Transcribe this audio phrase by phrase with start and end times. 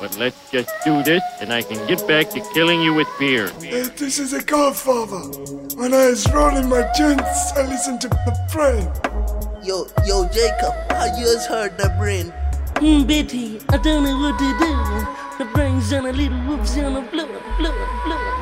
[0.00, 3.48] But let's just do this and I can get back to killing you with beer.
[3.48, 5.20] Uh, this is a godfather.
[5.76, 8.88] When I was rolling my joints, I listened to the brain.
[9.62, 12.32] Yo, yo, Jacob, how you has heard the brain?
[12.76, 15.44] Mm, Betty, I don't know what to do.
[15.44, 17.74] The brains on a little whoops on the floor, floor,
[18.04, 18.39] floor,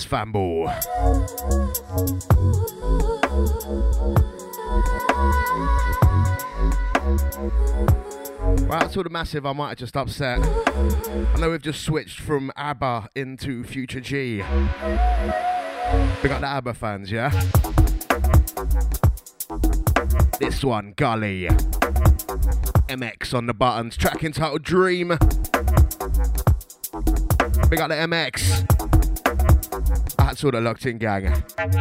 [0.00, 0.64] Yes, fanboy.
[8.66, 9.44] Well, that's all the massive.
[9.44, 10.38] I might have just upset.
[10.42, 14.36] I know we've just switched from ABBA into Future G.
[14.36, 17.28] We got the ABBA fans, yeah?
[20.38, 21.48] This one, Gully.
[22.88, 23.98] MX on the buttons.
[23.98, 25.08] Track entitled Dream.
[27.70, 28.89] We got the MX.
[30.30, 31.22] That's all the locked in gang.
[31.24, 31.72] Big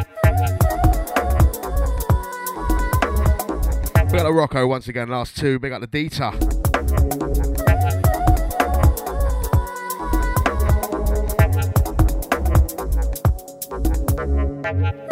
[4.16, 5.60] up the Rocco once again, last two.
[5.60, 6.32] Big up the Dita.
[14.64, 15.09] Thank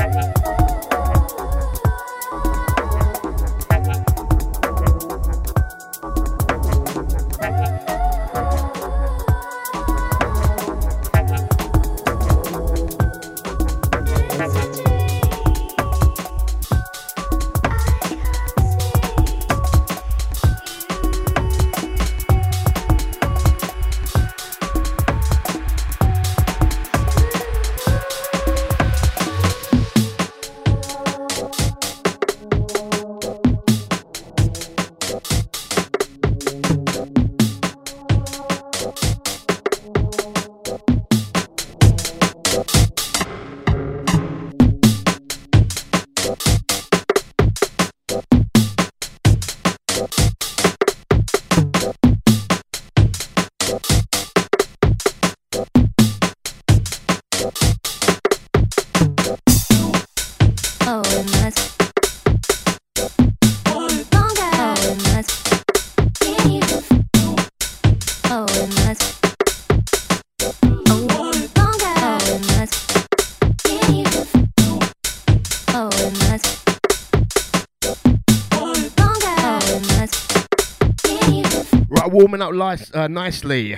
[82.38, 83.78] coming up li- uh, nicely.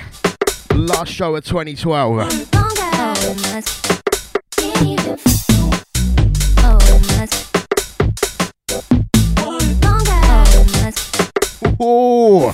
[0.74, 2.48] Last show of 2012.
[11.82, 12.52] Oh.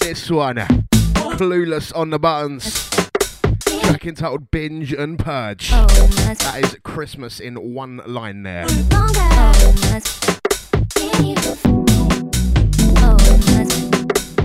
[0.00, 0.56] This one,
[1.36, 2.87] clueless on the buttons
[3.98, 5.70] track entitled Binge and Purge.
[5.72, 8.66] Oh, that is Christmas in one line there.
[8.68, 9.14] Oh,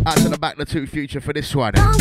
[0.05, 1.73] Out oh, to the back, the two future for this one.
[1.77, 1.93] Oh,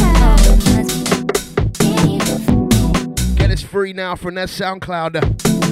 [3.36, 5.71] Get us free now from their SoundCloud.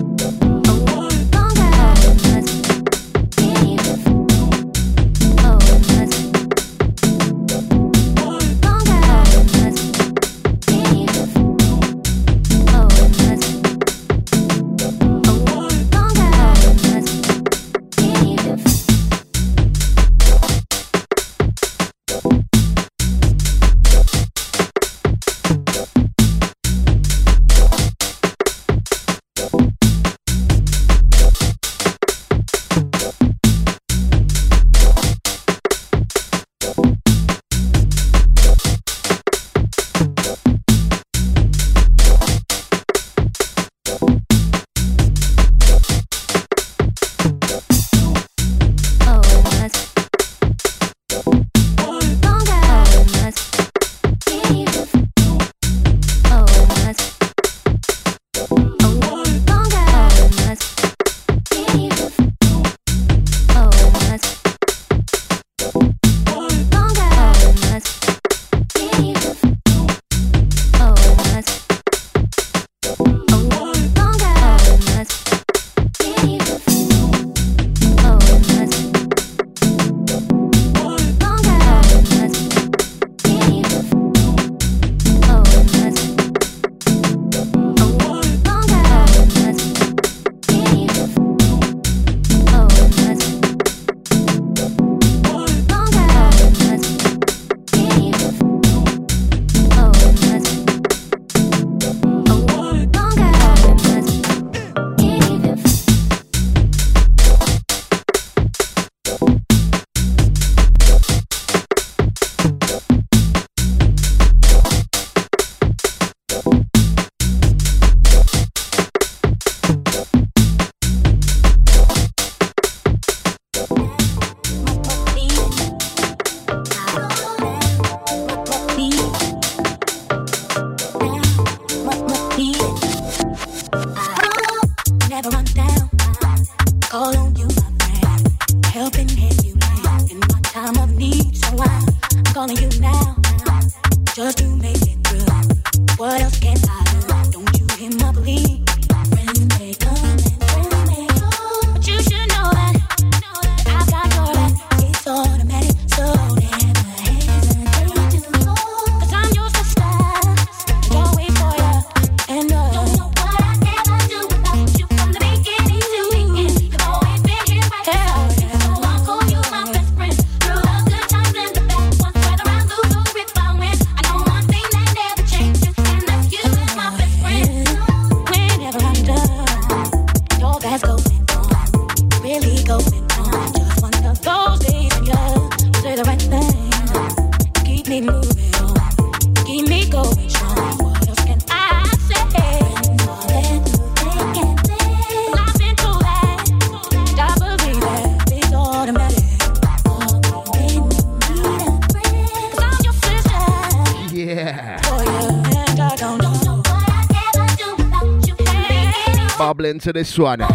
[209.80, 210.40] to this one.
[210.42, 210.48] Out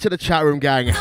[0.00, 0.92] to the chat room, gang.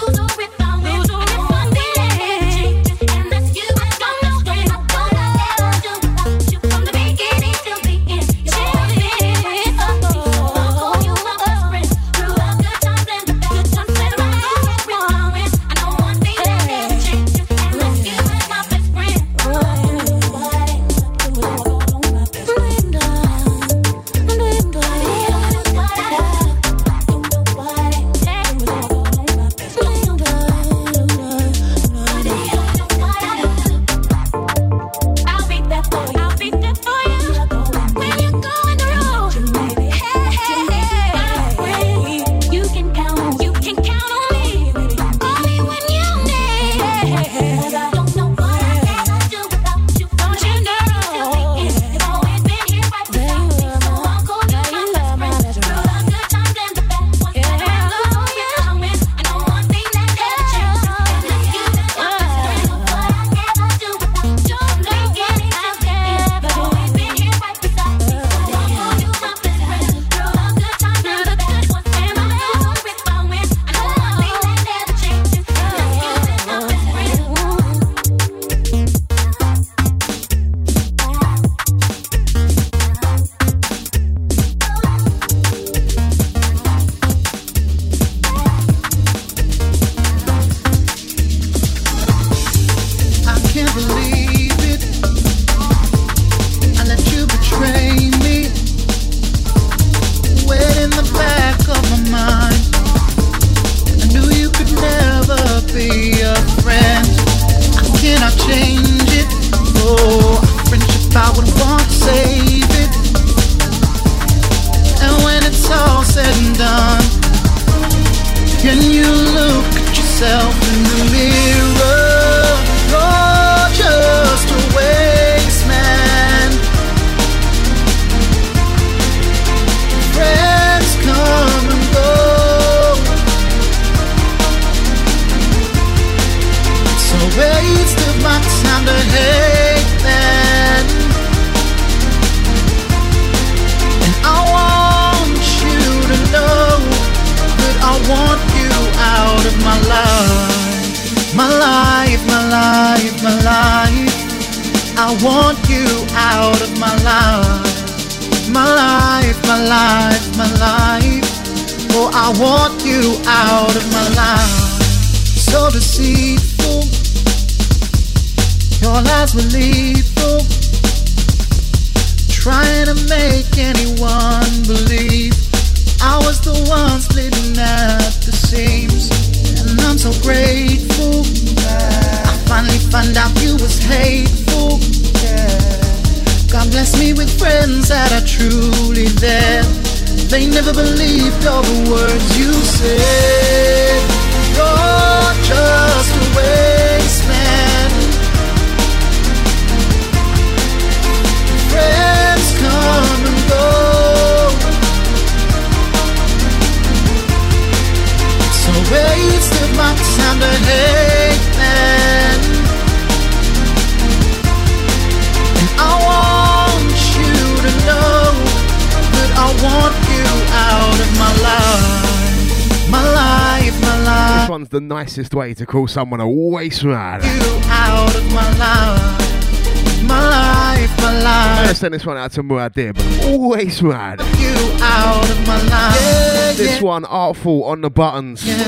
[225.16, 227.22] Nicest way to call someone a waste man.
[227.24, 230.04] You out of my life.
[230.04, 232.98] My life, my I'm gonna send this one out to Muad'Dib.
[233.40, 234.20] Waste man.
[234.38, 235.96] You out of my life.
[236.02, 238.46] Yeah, This one, Artful on the buttons.
[238.46, 238.60] yeah,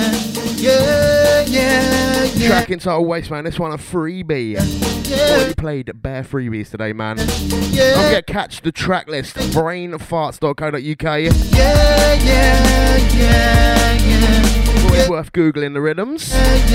[0.56, 2.48] yeah, yeah, yeah.
[2.48, 3.44] Track entitled Waste Man.
[3.44, 4.54] This one a freebie.
[4.54, 5.18] Yeah.
[5.18, 7.18] Already played bare freebies today, man.
[7.18, 7.94] Yeah.
[7.96, 9.36] Don't forget catch the track list.
[9.36, 10.74] Brainfarts.co.uk.
[10.74, 14.67] Yeah, yeah, yeah, yeah.
[14.98, 16.32] Always worth googling the rhythms.
[16.34, 16.66] Yeah,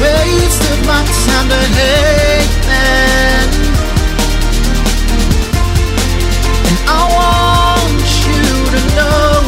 [0.00, 3.48] So waste of my time to hate them.
[6.68, 9.44] And I want you to know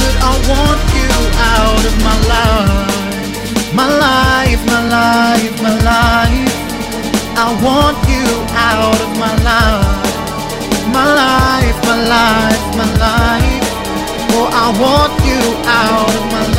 [0.00, 1.12] that I want you
[1.52, 2.96] out of my life.
[3.74, 6.56] My life, my life, my life.
[7.36, 8.24] I want you
[8.56, 10.08] out of my life.
[10.88, 13.68] My life, my life, my life.
[14.32, 16.55] Oh, I want you out of my life.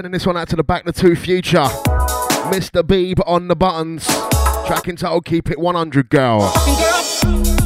[0.00, 1.66] Sending this one out to the Back the Two Future.
[2.48, 2.82] Mr.
[2.82, 4.06] Beeb on the buttons.
[4.66, 7.59] Track entitled Keep It 100 Girl.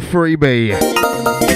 [0.00, 0.70] freebie.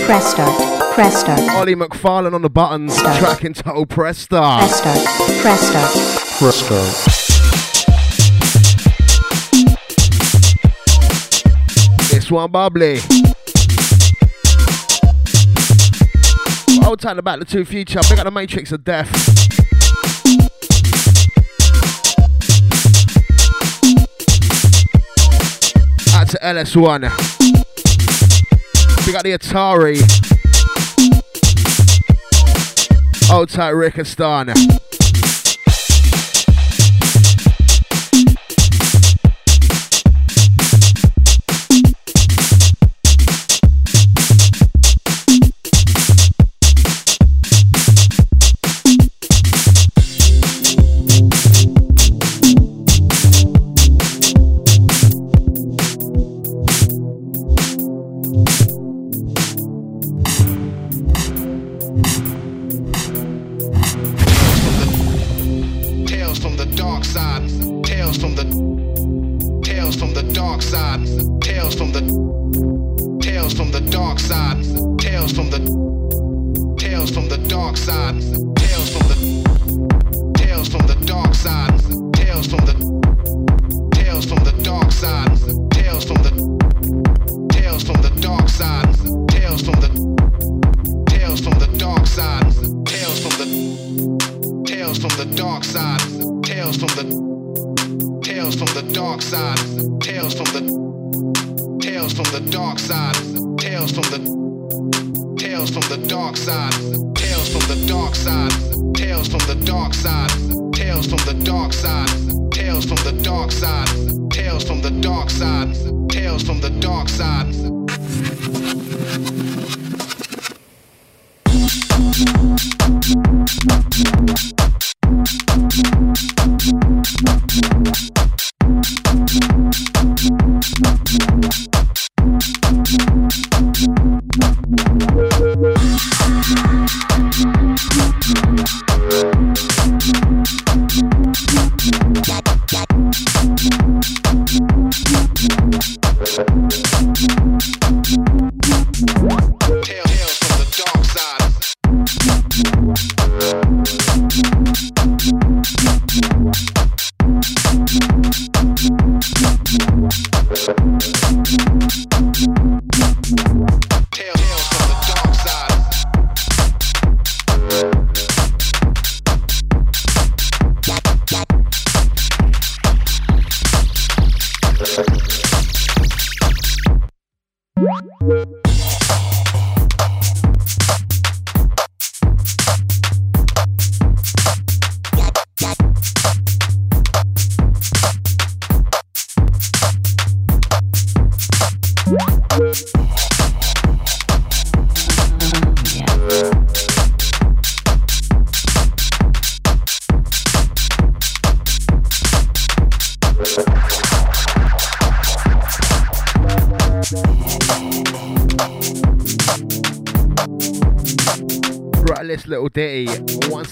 [0.05, 0.93] Press start.
[0.93, 1.41] Press start.
[1.57, 2.95] Ollie McFarlane on the buttons.
[2.95, 3.39] Start.
[3.39, 4.61] Track total press start.
[4.61, 4.99] Press start.
[5.41, 5.91] Press start.
[6.39, 6.95] Press start.
[12.11, 13.01] This one bubbly.
[16.87, 18.01] Old time about the two future.
[18.03, 19.11] Pick up the Matrix of Death.
[26.27, 27.36] to LS1.
[29.07, 30.03] We got the Atari.
[33.33, 34.86] Old tight Rickistan.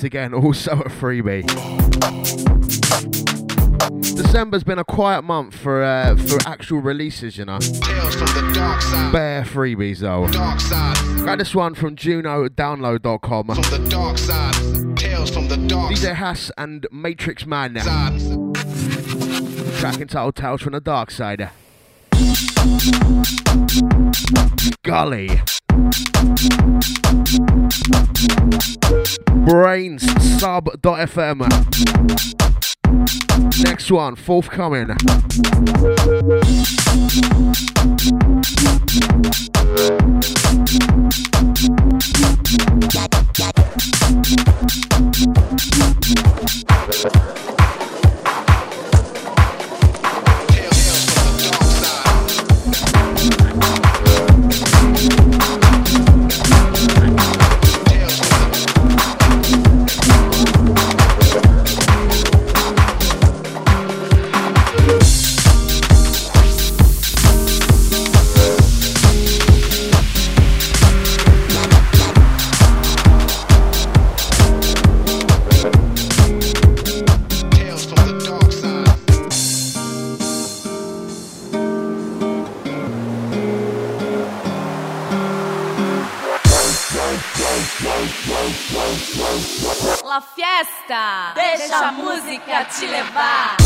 [0.04, 1.44] Again, also a freebie.
[4.16, 7.58] December's been a quiet month for uh, for actual releases, you know.
[9.12, 10.28] Bare freebies though.
[10.28, 10.96] Dark side.
[11.24, 13.46] Got this one from JunoDownload.com.
[13.46, 17.74] From the dark side, tales from the dark DJ Hass and Matrix Man.
[19.78, 21.50] Track entitled Tales from the Dark Side.
[24.82, 25.40] Golly.
[29.46, 30.02] Brainz
[30.40, 31.40] sub.fm.
[33.62, 34.96] Next one, forthcoming.
[90.14, 93.57] La fiesta, deixa a música te levar.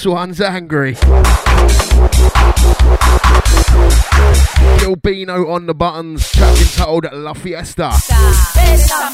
[0.00, 0.94] This one's angry.
[4.78, 7.92] Gilbino on the buttons, track entitled La Fiesta.
[8.54, 9.10] Deixa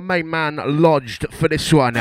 [0.00, 1.94] my main man lodged for this one.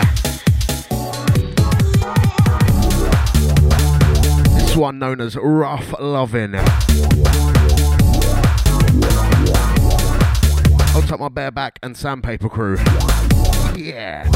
[4.54, 6.56] This one known as Rough loving.
[10.94, 12.78] I'll take my bareback and sandpaper crew.
[13.78, 14.30] Yeah.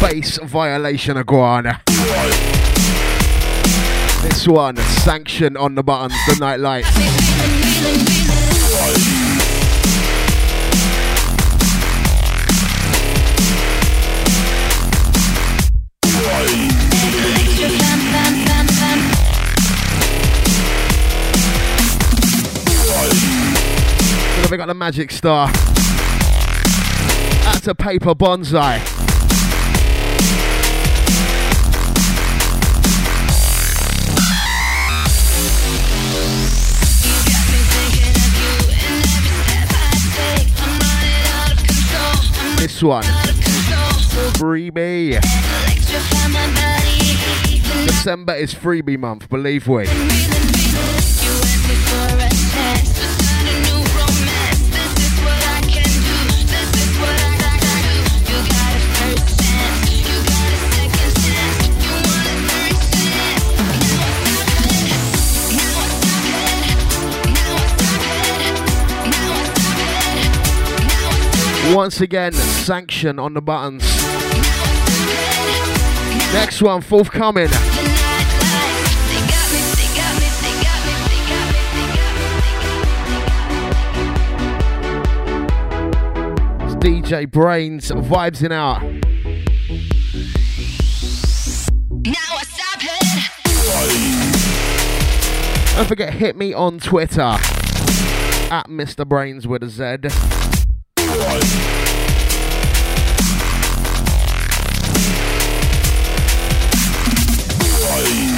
[0.00, 1.80] Base violation iguana.
[4.22, 6.58] This one, sanction on the buttons, the night
[24.46, 24.50] lights.
[24.50, 25.50] we got the magic star.
[27.44, 28.80] That's a paper bonsai.
[42.58, 43.04] This one.
[44.34, 45.20] Freebie.
[47.86, 49.86] December is freebie month, believe we.
[71.74, 73.82] Once again, sanction on the buttons.
[76.32, 77.44] Next one, forthcoming.
[77.44, 77.54] It's
[86.76, 88.80] DJ Brainz vibes in out.
[95.76, 99.06] Don't forget, hit me on Twitter at Mr.
[99.06, 100.08] Brains with a Z.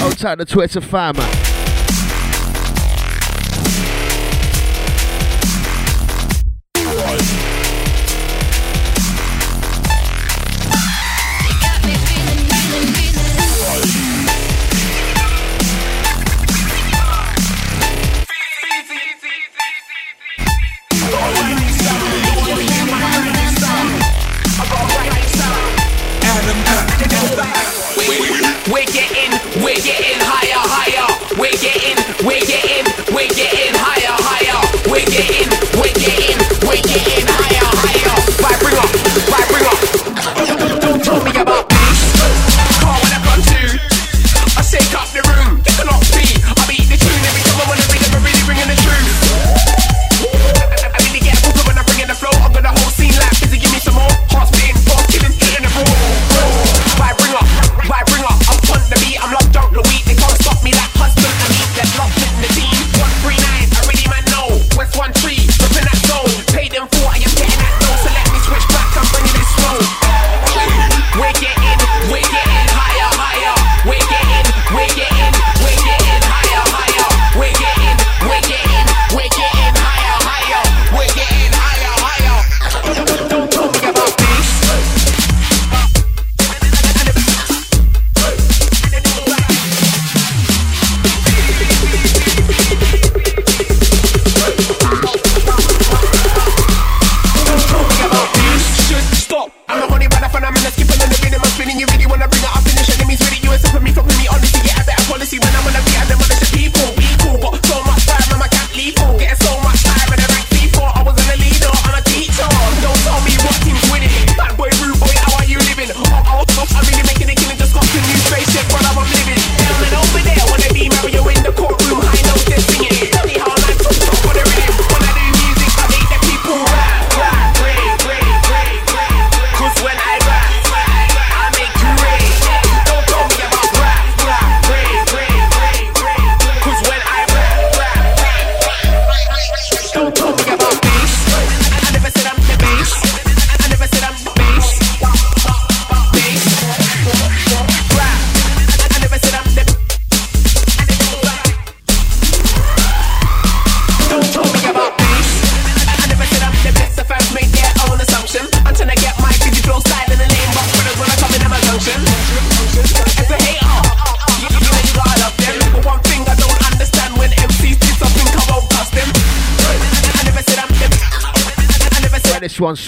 [0.00, 1.16] Outside the Twitter fam.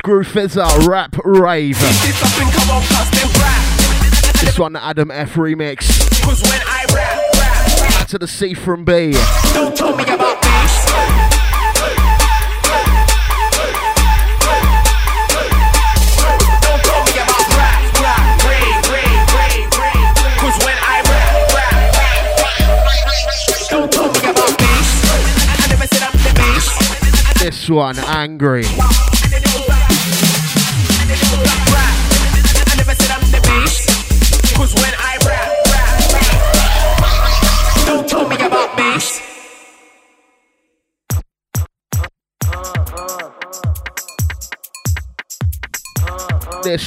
[0.01, 1.79] Scru Fizzer, Rap Rave.
[4.41, 5.87] This one, Adam F remix.
[7.99, 9.13] Back to the C from B.
[9.53, 10.87] Don't tell me about this.
[27.39, 28.65] This one, Angry.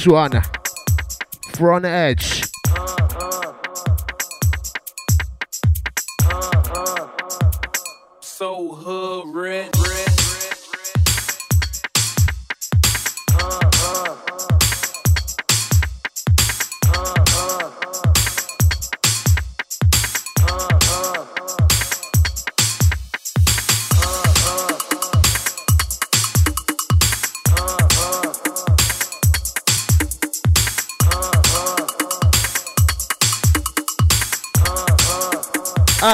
[0.06, 0.42] One.
[1.54, 2.43] Front edge.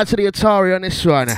[0.01, 1.29] Out to the Atari on this one.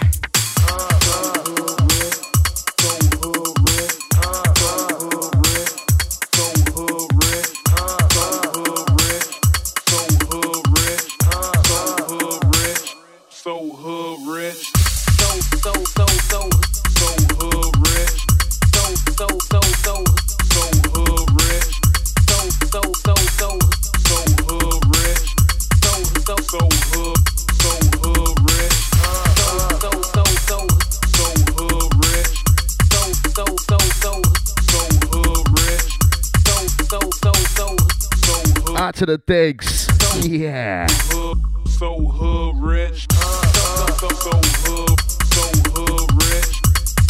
[39.03, 39.89] To the digs.
[40.21, 40.87] Yeah.
[40.87, 43.05] So hood rich.
[43.11, 44.31] So so so
[44.63, 45.01] hood.
[45.35, 45.43] So
[45.75, 46.55] hood rich.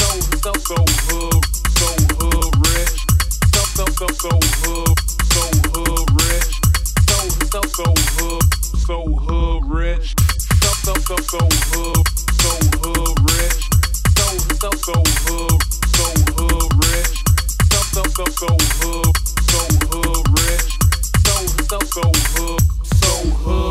[0.00, 0.08] So
[0.40, 1.44] so so hood.
[1.76, 2.96] So hood rich.
[3.52, 4.32] So so so so
[4.64, 4.96] hood.
[5.32, 6.52] So hood rich.
[7.12, 7.18] So
[7.50, 7.84] so so
[8.16, 8.44] hood.
[8.86, 10.14] So hood rich.
[10.62, 12.04] So so so so hood.
[12.40, 13.60] So hood rich.
[14.16, 14.26] So
[14.60, 14.96] so so
[15.28, 15.60] hood.
[15.92, 16.06] So
[16.40, 17.16] hood rich.
[17.68, 18.48] So so so so
[18.80, 19.12] hood.
[19.50, 20.11] So hood
[21.72, 23.61] so hood, so hood,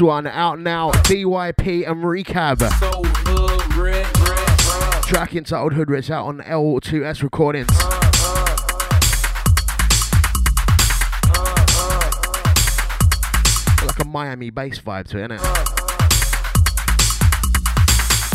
[0.00, 2.60] One out now, DYP and Recab.
[2.78, 3.02] So
[5.02, 7.68] Track entitled Hood Rich out on L2S Recordings.
[7.72, 8.08] Uh.
[14.00, 15.40] a Miami bass vibe to it, innit?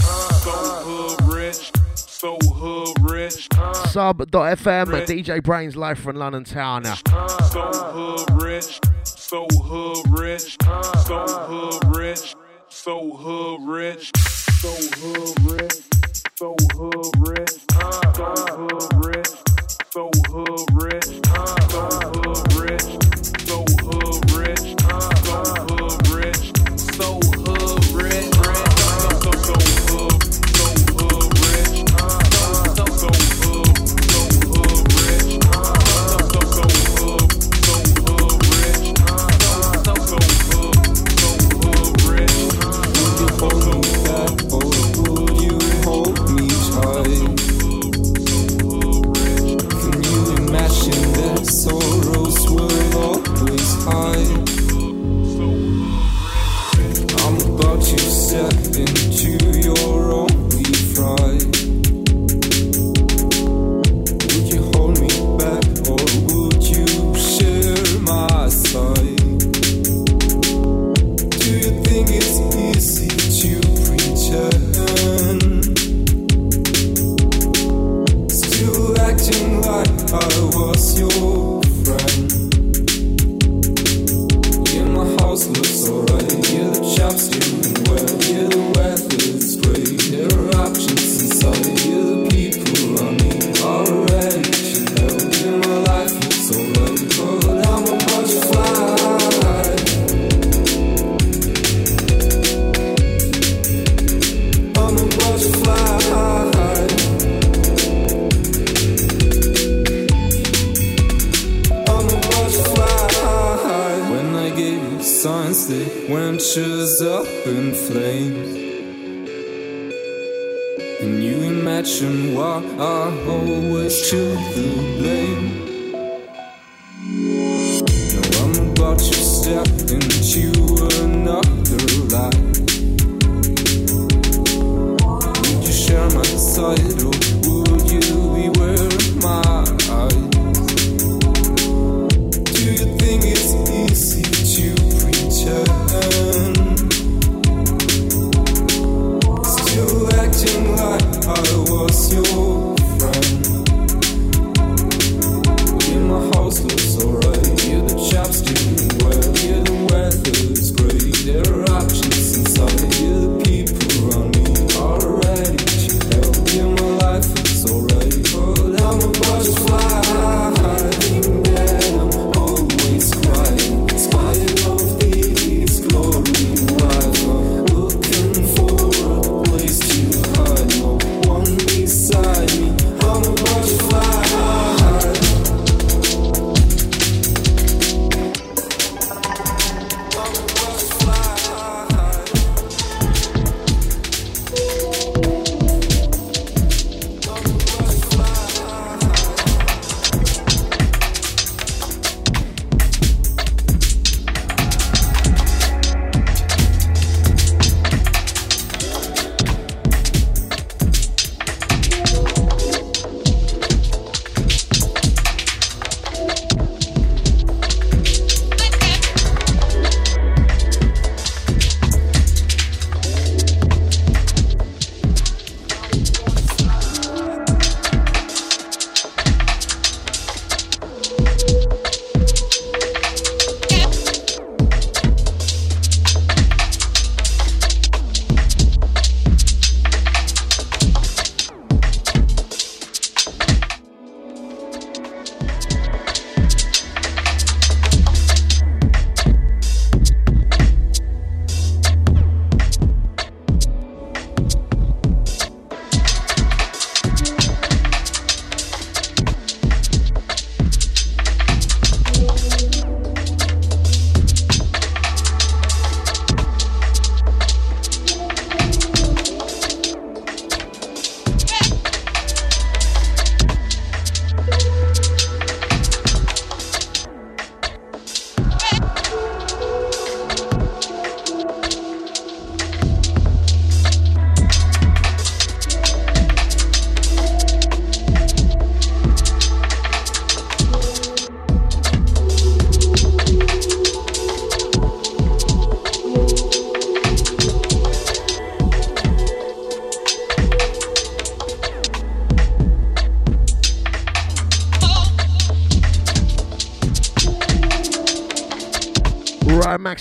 [0.05, 2.37] Uh, uh, uh, rich, so
[3.01, 3.47] rich,
[3.91, 6.83] Sub.fm, DJ Brainz live from London Town.
[6.83, 6.95] So
[7.71, 8.79] hood rich,
[9.33, 12.35] so hood rich, so hood rich,
[12.69, 15.81] so hood rich, so hood rich,
[16.37, 17.49] so hood rich,
[18.13, 19.02] so hood rich.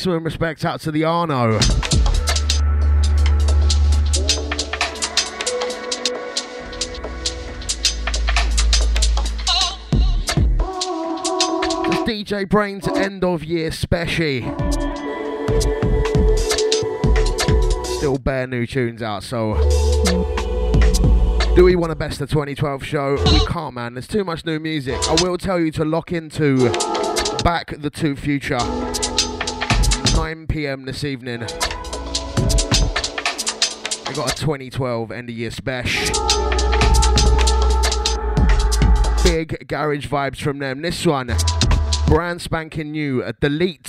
[0.02, 1.60] Maximum respect out to the Arno.
[12.00, 14.40] DJ Brainz end of year special.
[17.84, 19.54] Still bare new tunes out, so
[21.54, 23.22] do we want a best of 2012 show?
[23.26, 23.94] We can't, man.
[23.94, 24.96] There's too much new music.
[25.08, 26.72] I will tell you to lock into
[27.44, 28.58] Back the Two Future.
[30.62, 30.84] 9 p.m.
[30.84, 31.40] this evening.
[31.40, 31.46] We
[34.14, 36.28] got a 2012 end of year special.
[39.24, 40.82] Big garage vibes from them.
[40.82, 41.34] This one,
[42.06, 43.86] brand spanking new, a delete.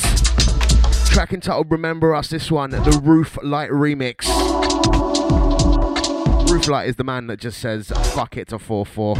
[1.05, 4.25] Track entitled Remember Us, this one, the Roof Light remix.
[6.49, 9.15] Roof Light is the man that just says, fuck it to 4 4.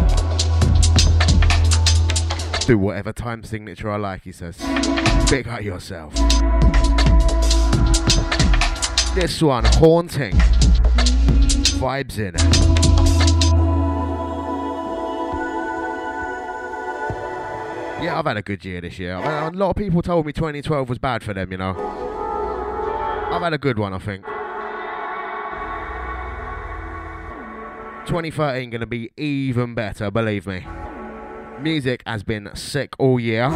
[2.66, 4.58] Do whatever time signature I like, he says.
[5.30, 6.14] Big out yourself.
[9.16, 10.34] This one, Haunting.
[11.78, 12.34] Vibes in.
[12.34, 12.42] It.
[18.04, 19.14] Yeah, I've had a good year this year.
[19.14, 21.76] A lot of people told me 2012 was bad for them, you know.
[23.32, 24.26] I've had a good one, I think.
[28.08, 30.66] 2013 gonna be even better, believe me.
[31.62, 33.50] Music has been sick all year.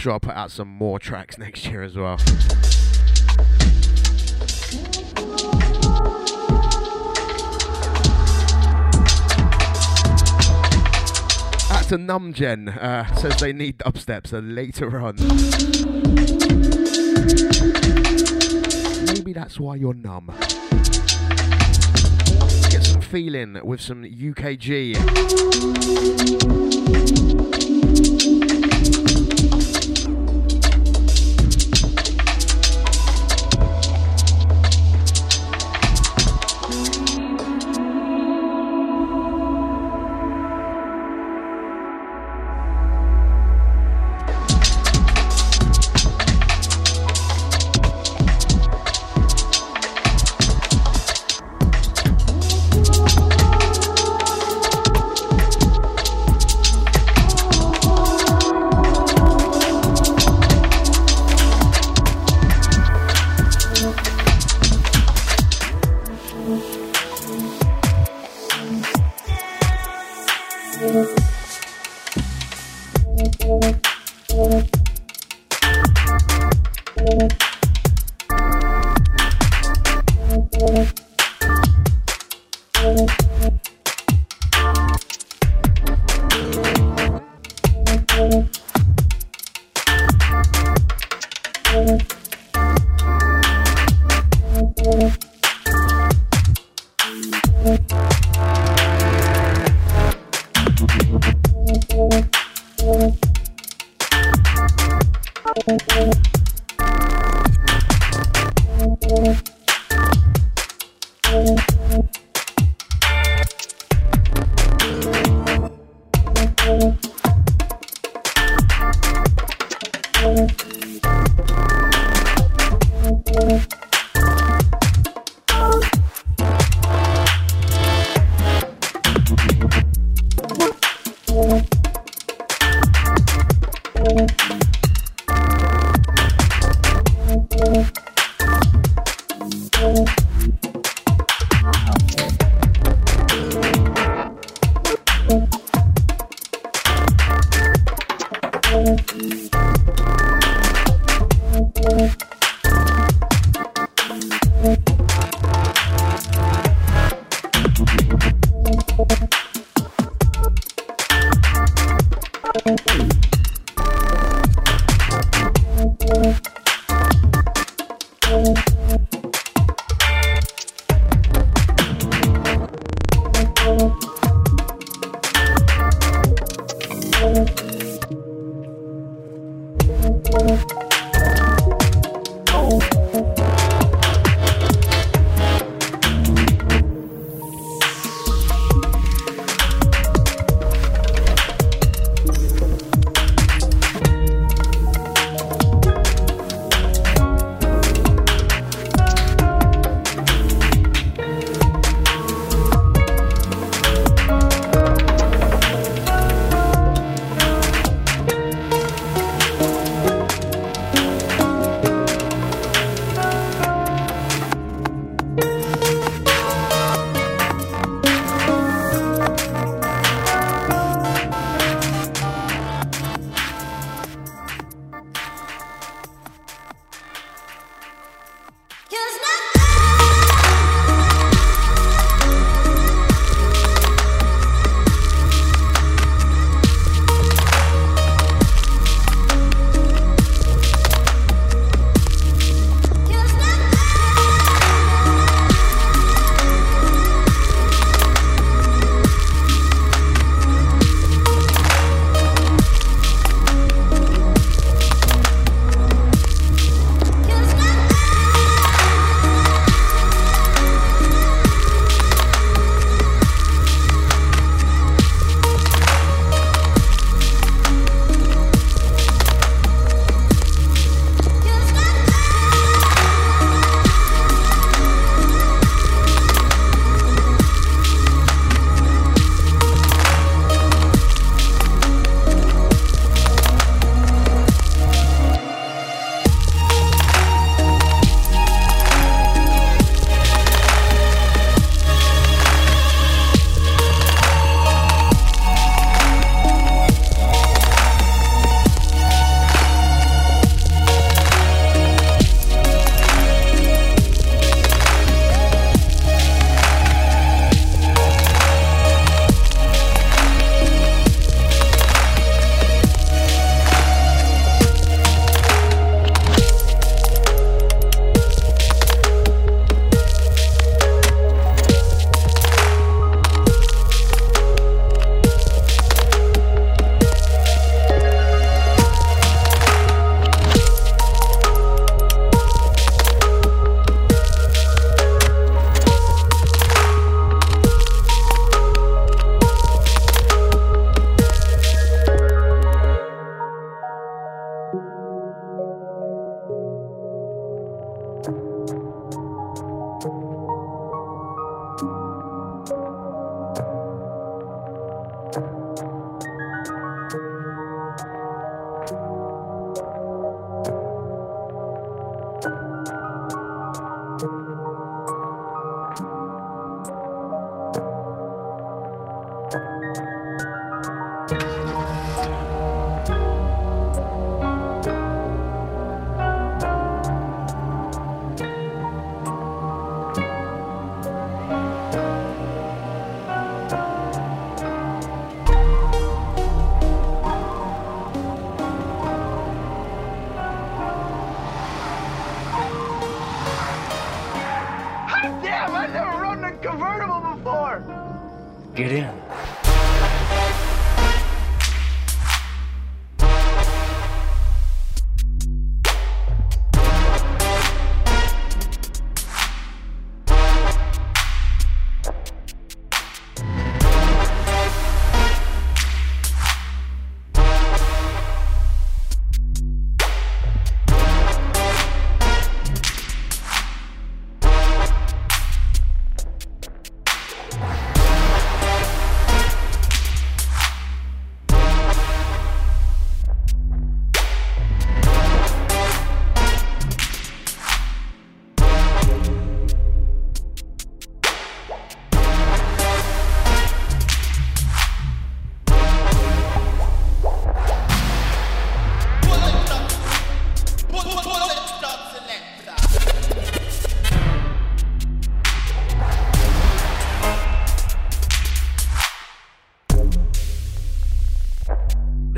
[0.00, 2.12] Sure I put out some more tracks next year as well.
[11.70, 15.16] Out to Numgen, uh, says they need dubsteps so later on.
[19.06, 20.32] Maybe that's why you're numb.
[22.70, 24.96] Get some feeling with some UKG.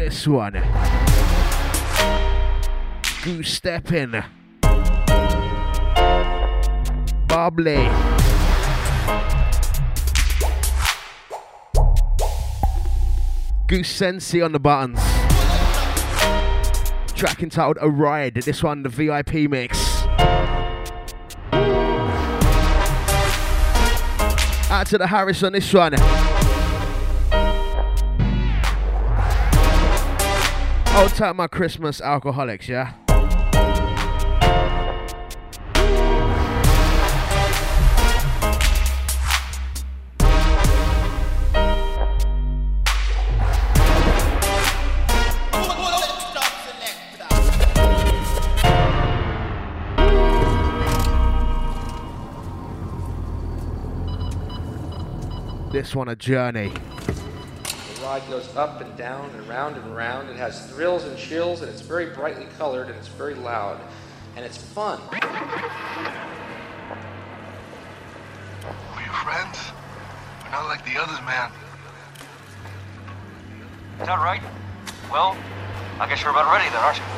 [0.01, 0.55] This one.
[3.23, 4.15] Goose stepping.
[7.29, 7.87] Bubbly.
[13.67, 14.99] Goose Sensi on the buttons.
[17.13, 18.37] Track entitled A Ride.
[18.37, 20.03] This one, the VIP mix.
[24.71, 25.93] Out to the Harris on this one.
[30.93, 32.95] Hold tight, my Christmas alcoholics, yeah?
[55.71, 56.73] This one a journey.
[58.11, 60.29] Ride goes up and down and round and round.
[60.31, 63.81] It has thrills and chills, and it's very brightly colored, and it's very loud,
[64.35, 65.01] and it's fun.
[65.13, 65.21] Are
[69.23, 69.61] friends?
[70.43, 71.53] We're not like the others, man.
[74.01, 74.43] Is that right?
[75.13, 75.37] Well,
[76.01, 77.10] I guess you're about ready then, aren't you?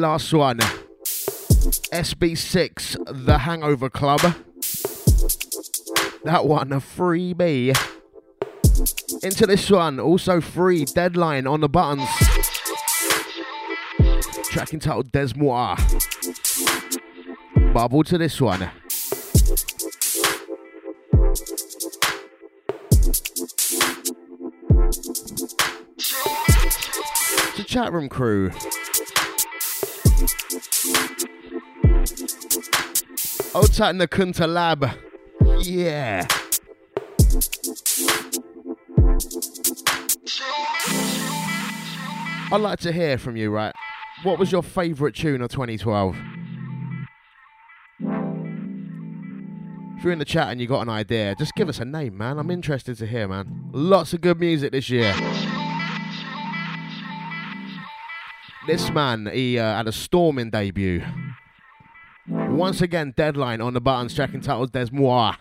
[0.00, 0.58] Last one.
[1.92, 4.20] SB6, The Hangover Club.
[6.24, 7.76] That one, a freebie.
[9.22, 12.08] Into this one, also free, Deadline on the buttons.
[14.44, 15.76] Track entitled Desmois.
[17.72, 18.70] Bubble to this one.
[27.56, 28.50] The chat room crew.
[33.90, 34.88] In the Kunta Lab.
[35.62, 36.26] Yeah.
[42.52, 43.74] I'd like to hear from you, right?
[44.22, 46.14] What was your favourite tune of 2012?
[49.96, 52.18] If you're in the chat and you got an idea, just give us a name,
[52.18, 52.38] man.
[52.38, 53.70] I'm interested to hear, man.
[53.72, 55.14] Lots of good music this year.
[58.70, 61.02] This man, he uh, had a storming debut.
[62.28, 65.34] Once again, deadline on the buttons, track entitled Des Moi.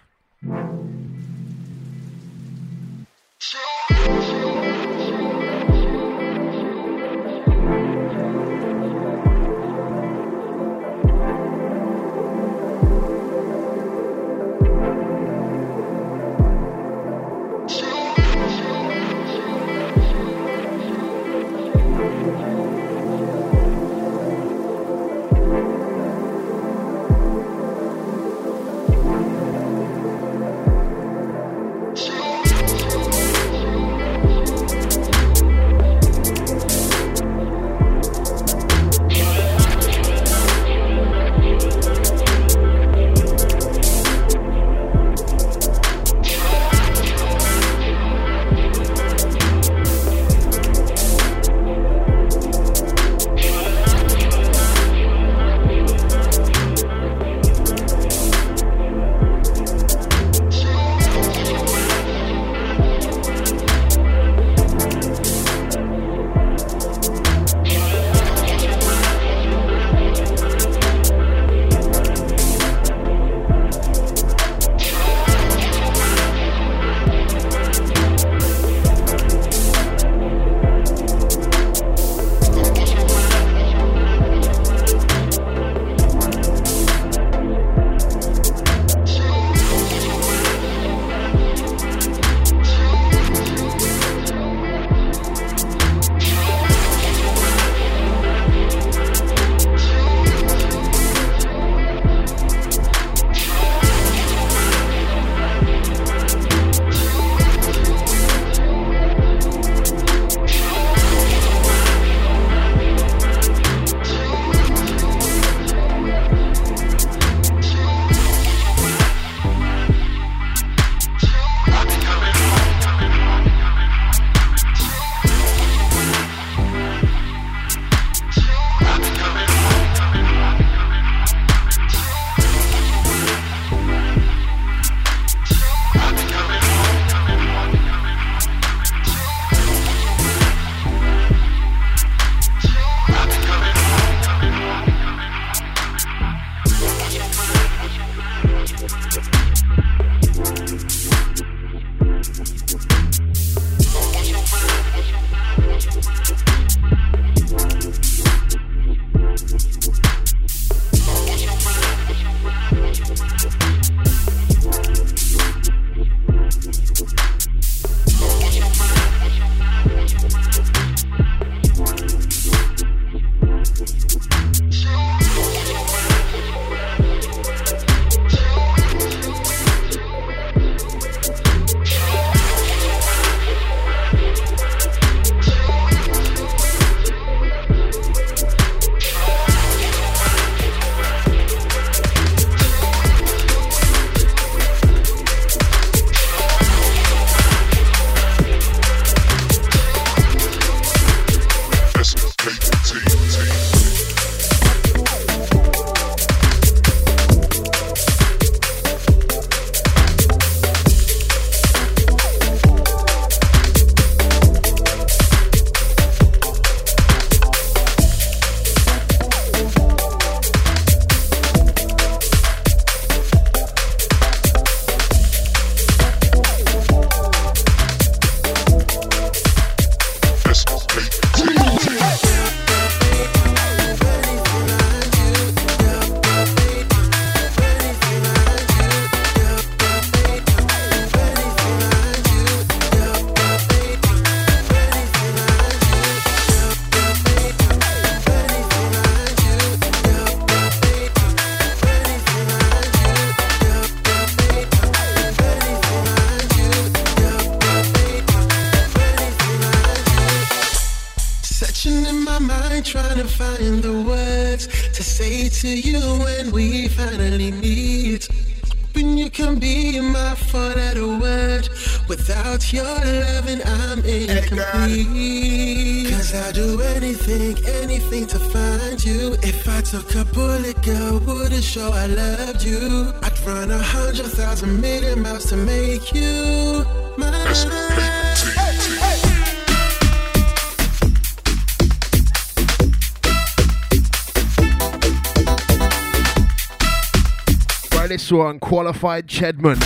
[298.29, 299.77] this one, Qualified Chedman.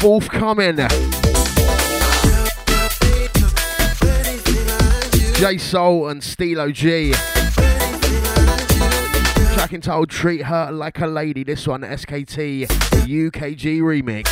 [0.00, 0.76] Forthcoming.
[5.34, 7.12] J Soul and Stylo G.
[9.52, 11.44] Track entitled Treat Her Like a Lady.
[11.44, 14.26] This one, SKT UKG remix.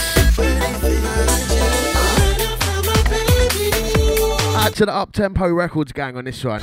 [4.57, 6.63] Add to the up tempo records gang on this one.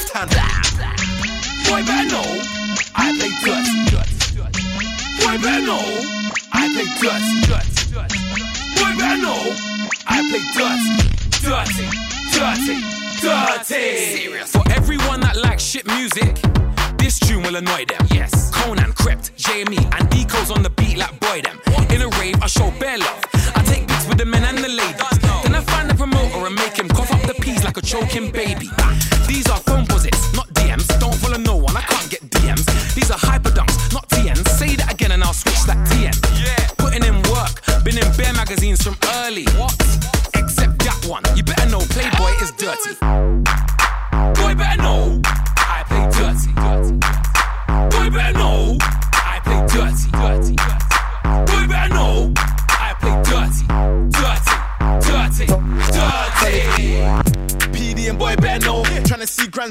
[0.00, 0.29] left hand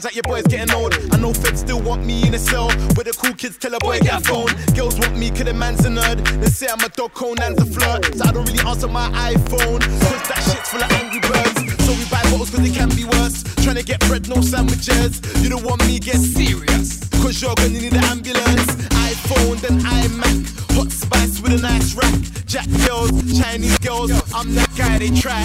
[0.04, 0.94] Like your boy's getting old.
[1.12, 2.70] I know feds still want me in a cell.
[2.96, 4.48] Where the cool kids tell a boy get a phone.
[4.74, 6.24] Girls want me cause the man's a nerd.
[6.40, 8.16] They say I'm a dog, Conan's a flirt.
[8.16, 9.82] So I don't really answer my iPhone.
[9.82, 11.84] Cause that shit's full of angry birds.
[11.84, 13.44] So we buy bottles cause it can be worse.
[13.64, 15.20] Trying to get bread, no sandwiches.
[15.44, 17.04] You don't want me, get serious.
[17.20, 18.72] Cause you're gonna need an ambulance.
[19.12, 20.76] iPhone, then iMac.
[20.80, 22.16] Hot spice with a nice rack.
[22.46, 24.12] Jack girls, Chinese girls.
[24.34, 25.44] I'm that guy they try.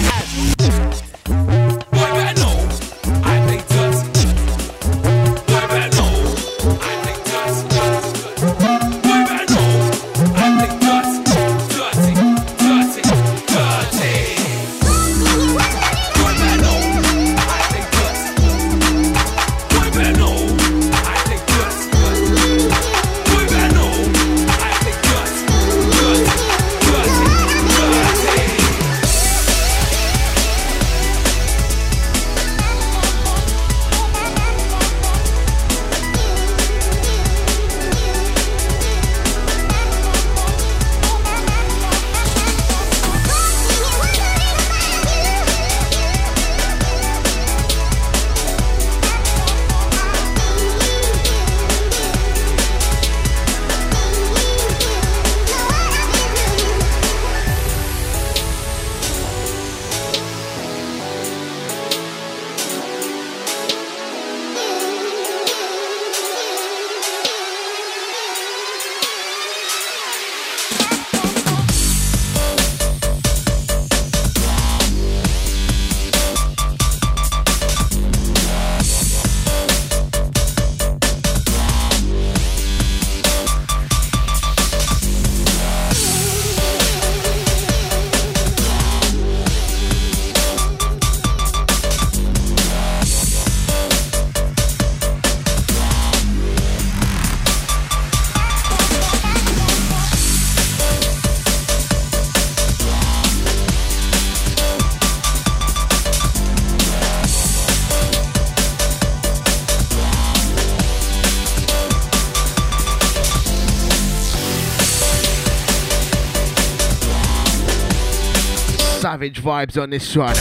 [119.41, 120.35] Vibes on this one.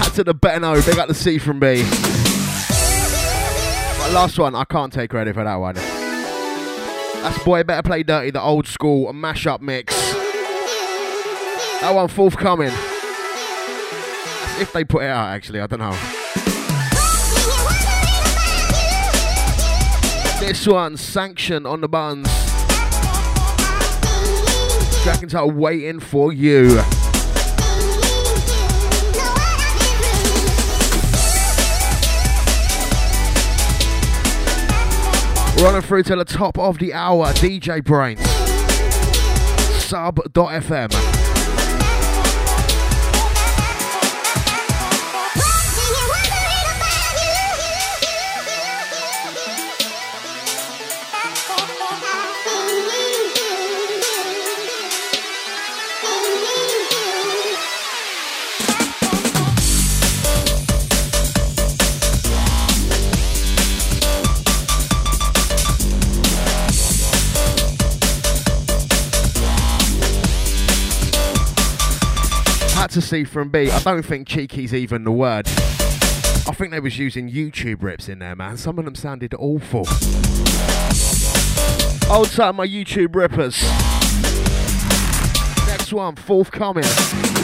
[0.00, 1.82] Out to the know, they got the C from B.
[3.98, 5.74] But last one, I can't take credit for that one.
[5.74, 9.94] That's Boy Better Play Dirty, the old school mashup mix.
[11.80, 12.72] That one forthcoming.
[14.60, 15.96] If they put it out, actually, I don't know.
[20.40, 22.47] This one, Sanction on the buns.
[25.08, 26.76] Track entitled Waiting for You.
[35.62, 38.20] Running through to the top of the hour, DJ Brainz.
[39.80, 41.17] Sub.fm.
[73.00, 73.70] to see from B.
[73.70, 75.46] I don't think cheeky's even the word.
[75.46, 78.56] I think they was using YouTube rips in there, man.
[78.56, 79.86] Some of them sounded awful.
[82.12, 83.62] Old time, my YouTube rippers.
[85.68, 87.37] Next one, forthcoming.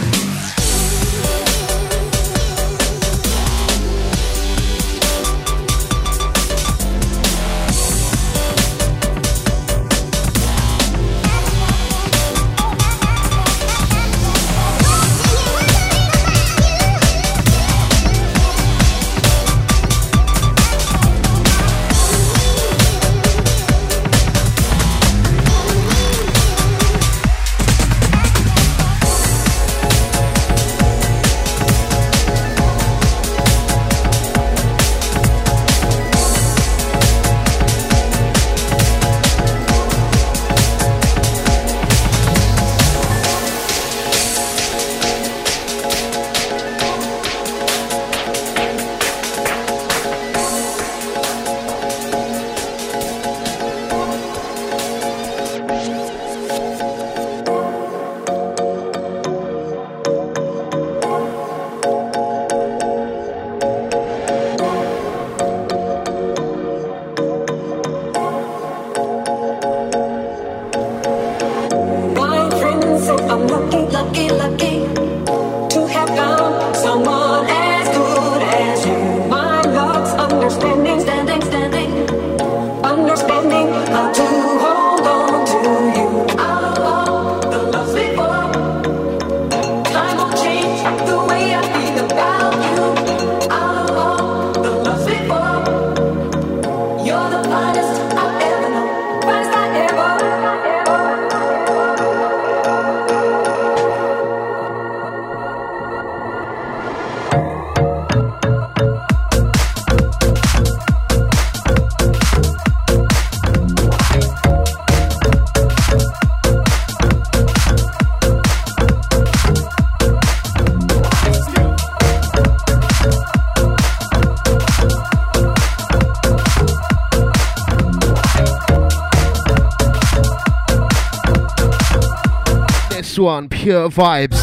[133.15, 134.43] This one, pure vibes.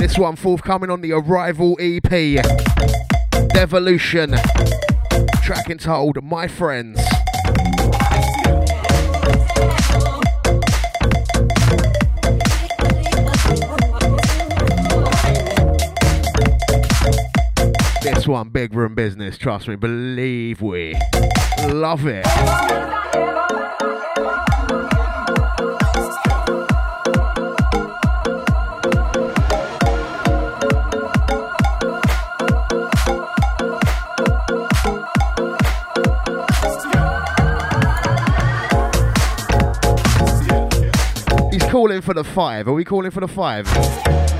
[0.00, 2.42] This one forthcoming on the Arrival EP.
[3.50, 4.34] Devolution.
[5.44, 6.98] Track entitled My Friends.
[18.02, 19.38] This one, big room business.
[19.38, 20.96] Trust me, believe we.
[21.72, 22.26] Love it.
[41.50, 42.68] He's calling for the five.
[42.68, 44.33] Are we calling for the five?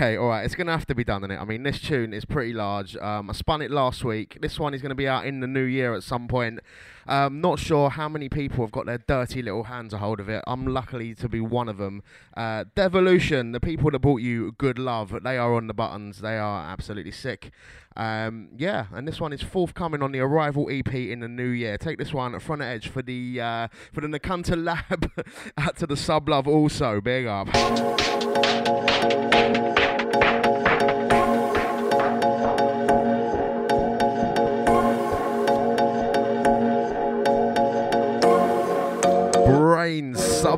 [0.00, 0.46] Okay, all right.
[0.46, 1.38] It's gonna have to be done, is it?
[1.38, 2.96] I mean, this tune is pretty large.
[2.96, 4.38] Um, I spun it last week.
[4.40, 6.60] This one is gonna be out in the new year at some point.
[7.06, 10.30] Um, not sure how many people have got their dirty little hands a hold of
[10.30, 10.42] it.
[10.46, 12.02] I'm luckily to be one of them.
[12.34, 16.22] Uh, Devolution, the people that brought you good love, they are on the buttons.
[16.22, 17.52] They are absolutely sick.
[17.94, 21.76] Um, yeah, and this one is forthcoming on the Arrival EP in the new year.
[21.76, 25.10] Take this one at front edge for the uh, for the Nakanta Lab
[25.58, 27.02] out to the sub love also.
[27.02, 27.48] Big up.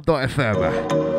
[0.05, 1.12] Brainz sub.fm.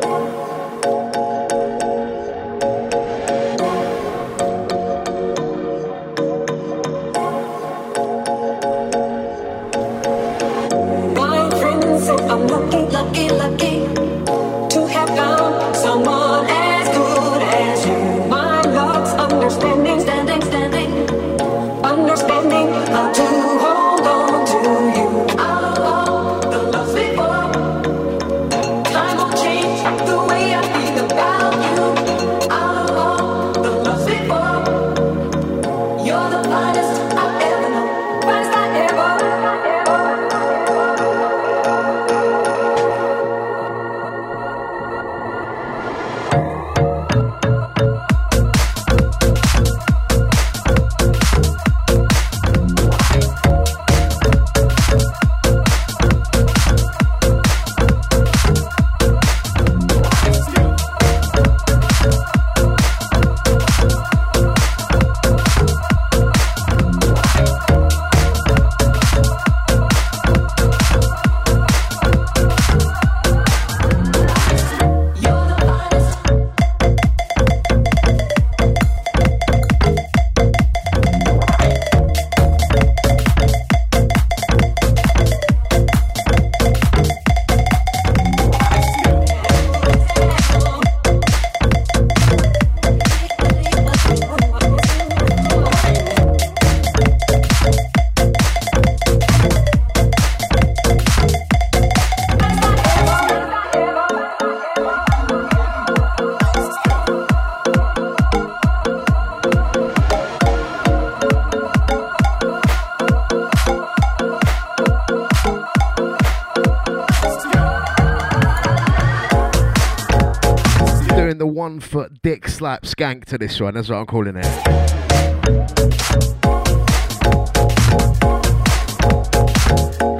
[122.24, 124.44] dick slap skank to this one, that's what I'm calling it.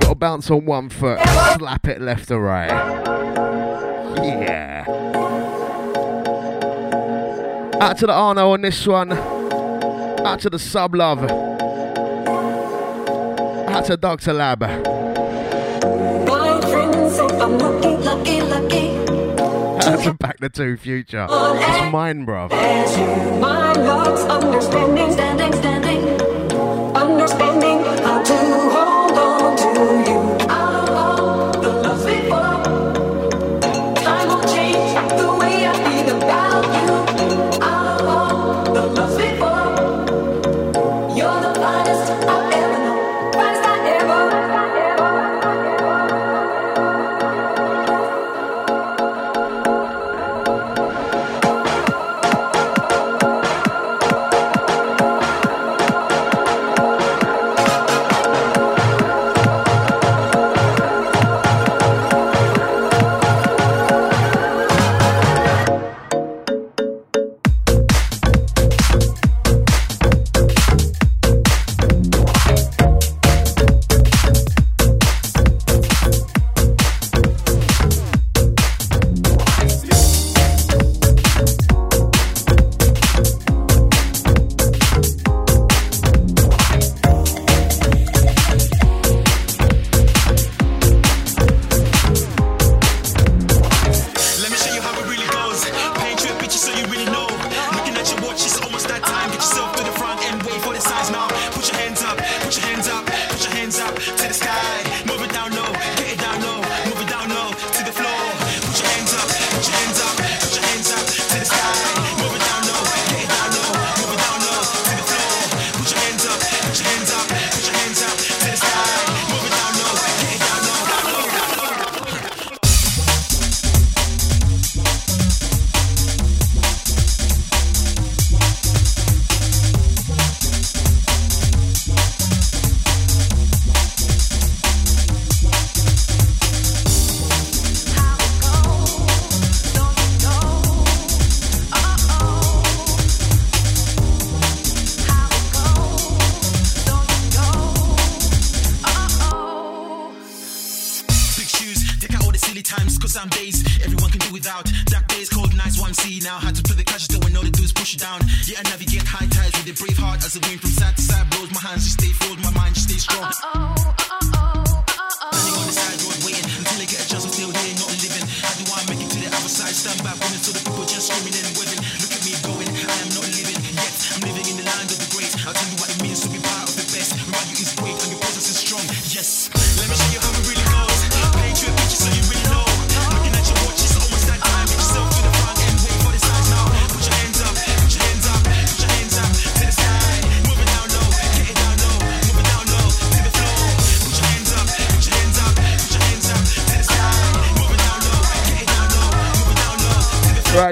[0.02, 1.18] Gotta bounce on one foot,
[1.56, 2.68] slap it left or right.
[4.18, 4.84] Yeah.
[7.80, 9.12] Out to the Arno on this one.
[9.12, 11.24] Out to the sub love.
[13.70, 14.34] Out to Dr.
[14.34, 14.62] Lab.
[19.86, 21.26] Out to Back the Two Future.
[21.30, 22.52] It's mine, bruv.
[22.52, 25.98] As you, my love's understanding, standing, standing,
[26.96, 27.53] understanding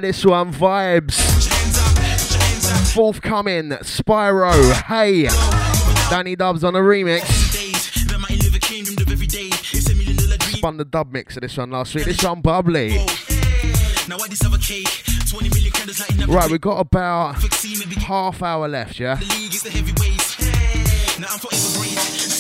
[0.03, 1.15] this one vibes.
[2.93, 5.29] Forthcoming, Spyro, hey,
[6.11, 7.23] Danny Dubs on a remix.
[10.57, 12.05] Spun the dub mix of this one last week.
[12.05, 12.97] This one bubbly.
[14.09, 16.29] Now I just have a cake, 20 million candles lighting up.
[16.29, 17.37] Right, we've got about
[18.03, 19.19] half hour left, yeah.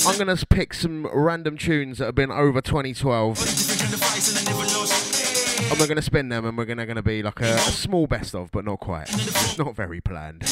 [0.06, 5.11] I'm gonna pick some random tunes that have been over 2012.
[5.72, 8.34] And we're gonna spin them, and we're gonna gonna be like a, a small best
[8.34, 9.08] of, but not quite.
[9.56, 10.42] Not very planned.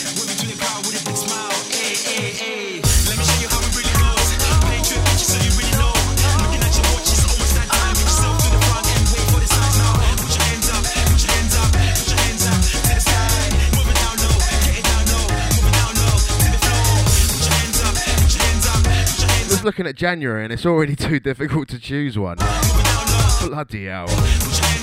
[19.50, 22.38] Just looking at January, and it's already too difficult to choose one.
[23.42, 24.79] Bloody hell.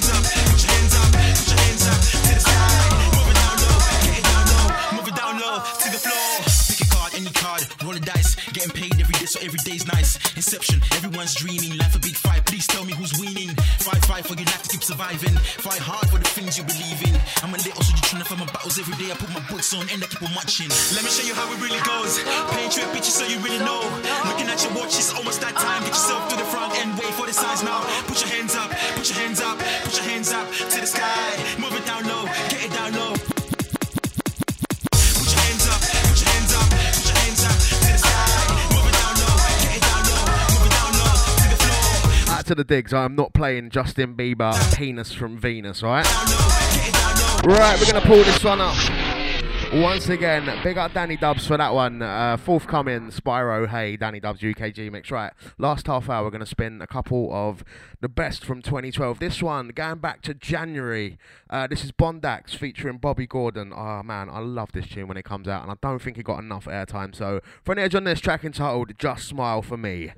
[9.38, 10.18] So every day's nice.
[10.36, 11.78] Inception, everyone's dreaming.
[11.78, 13.50] Life a big fight, please tell me who's winning.
[13.80, 15.36] Fight, fight for your life to keep surviving.
[15.62, 17.14] Fight hard for the things you believe in.
[17.44, 19.12] I'm a little soldier trying to fight my battles every day.
[19.12, 20.70] I put my boots on and I keep on marching.
[20.94, 22.22] Let me show you how it really goes.
[22.54, 23.82] Paint you a picture so you really know.
[24.26, 25.82] Looking at your watch, it's almost that time.
[25.86, 27.84] Get yourself to the front and wait for the signs now.
[28.08, 31.30] Put your hands up, put your hands up, put your hands up to the sky.
[31.60, 33.17] Move it down low, get it down low.
[42.48, 46.06] To the digs, I'm not playing Justin Bieber, Penis from Venus, right?
[47.46, 48.76] Right, we're gonna pull this one up.
[49.74, 52.02] Once again, big up Danny Dubs for that one.
[52.02, 55.12] Uh, forthcoming Spyro, hey, Danny Dubs UKG mix.
[55.12, 57.66] Right, last half hour, we're going to spin a couple of
[58.00, 59.20] the best from 2012.
[59.20, 61.18] This one, going back to January.
[61.50, 63.74] Uh, this is Bondax featuring Bobby Gordon.
[63.76, 66.24] Oh man, I love this tune when it comes out, and I don't think it
[66.24, 67.14] got enough airtime.
[67.14, 70.14] So, for an edge on this track entitled Just Smile for Me.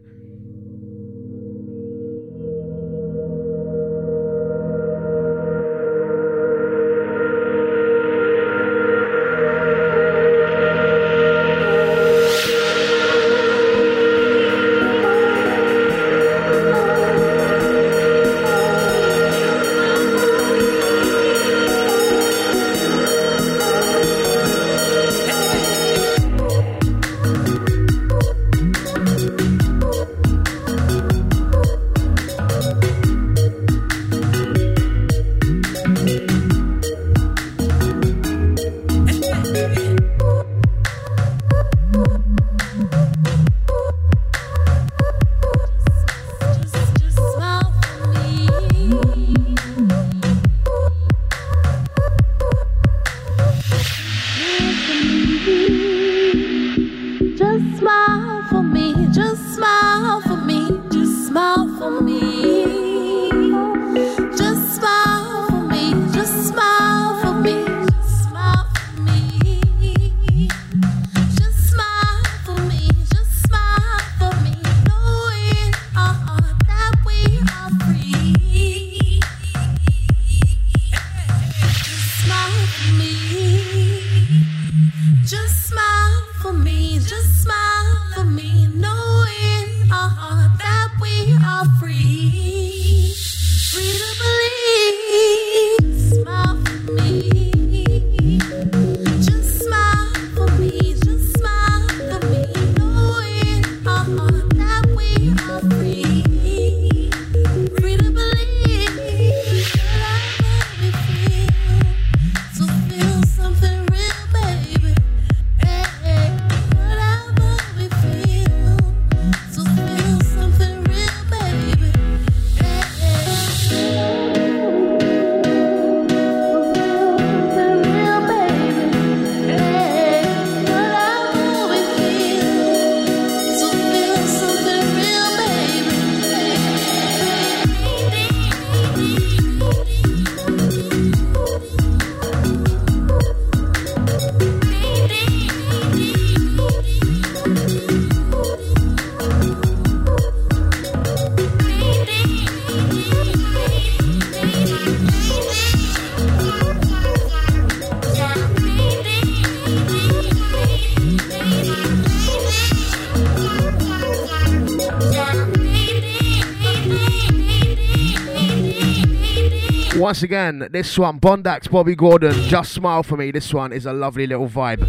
[170.09, 173.29] Once again, this one, Bondax, Bobby Gordon, Just Smile for Me.
[173.29, 174.81] This one is a lovely little vibe.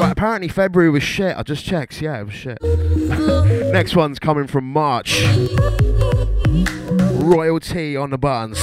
[0.00, 1.36] Right, apparently February was shit.
[1.36, 2.00] I just checked.
[2.00, 2.58] Yeah, it was shit.
[3.74, 5.22] Next one's coming from March.
[7.20, 8.58] Royalty on the buttons.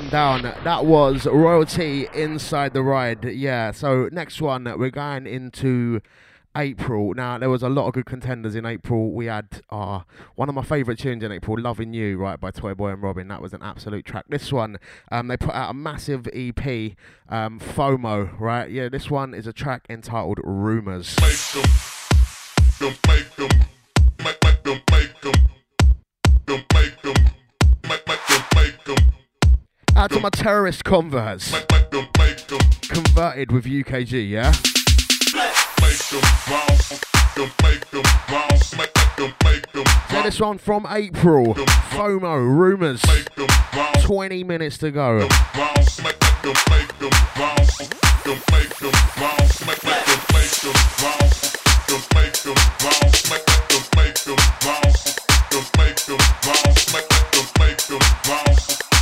[0.00, 0.42] One down.
[0.64, 3.24] That was royalty inside the ride.
[3.24, 3.70] Yeah.
[3.72, 6.00] So next one, we're going into
[6.56, 7.14] April.
[7.14, 9.12] Now there was a lot of good contenders in April.
[9.12, 10.00] We had uh,
[10.36, 13.28] one of my favourite tunes in April, "Loving You," right by Toy Boy and Robin.
[13.28, 14.24] That was an absolute track.
[14.28, 14.78] This one,
[15.12, 16.96] um, they put out a massive EP,
[17.28, 18.38] um, FOMO.
[18.38, 18.70] Right?
[18.70, 18.88] Yeah.
[18.88, 21.16] This one is a track entitled "Rumors."
[30.00, 31.50] Out to my terrorist converts.
[32.88, 34.50] Converted with UKG, yeah?
[40.08, 41.52] So this one from April.
[41.90, 43.02] FOMO, rumours.
[44.00, 45.18] 20 minutes to go.
[45.18, 45.38] Make them
[56.42, 58.89] bounce, make them bounce.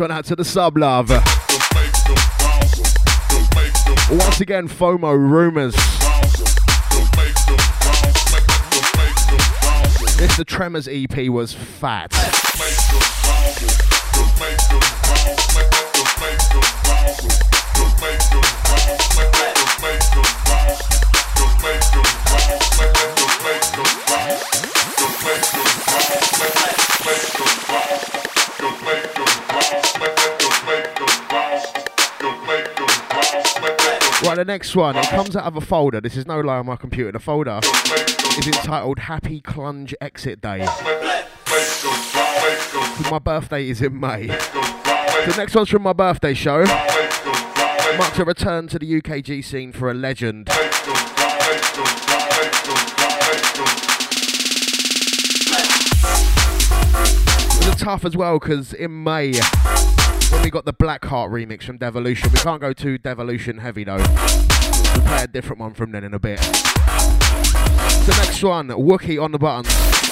[0.00, 1.10] one out to the sub love.
[4.10, 5.74] Once again, FOMO rumors.
[10.16, 12.10] This the Tremors EP was fat.
[34.44, 36.00] Next one, it comes out of a folder.
[36.00, 37.12] This is no lie on my computer.
[37.12, 37.60] The folder
[38.38, 40.66] is entitled Happy Clunge Exit Day.
[43.10, 44.28] My birthday is in May.
[44.28, 46.64] The next one's from my birthday show.
[47.98, 50.48] Marks a return to the UKG scene for a legend.
[57.58, 59.32] It was tough as well because in May,
[60.42, 63.96] we got the Blackheart remix from Devolution, we can't go too Devolution heavy though.
[63.96, 66.40] We'll play a different one from then in a bit.
[66.40, 70.09] The next one, Wookie on the buttons.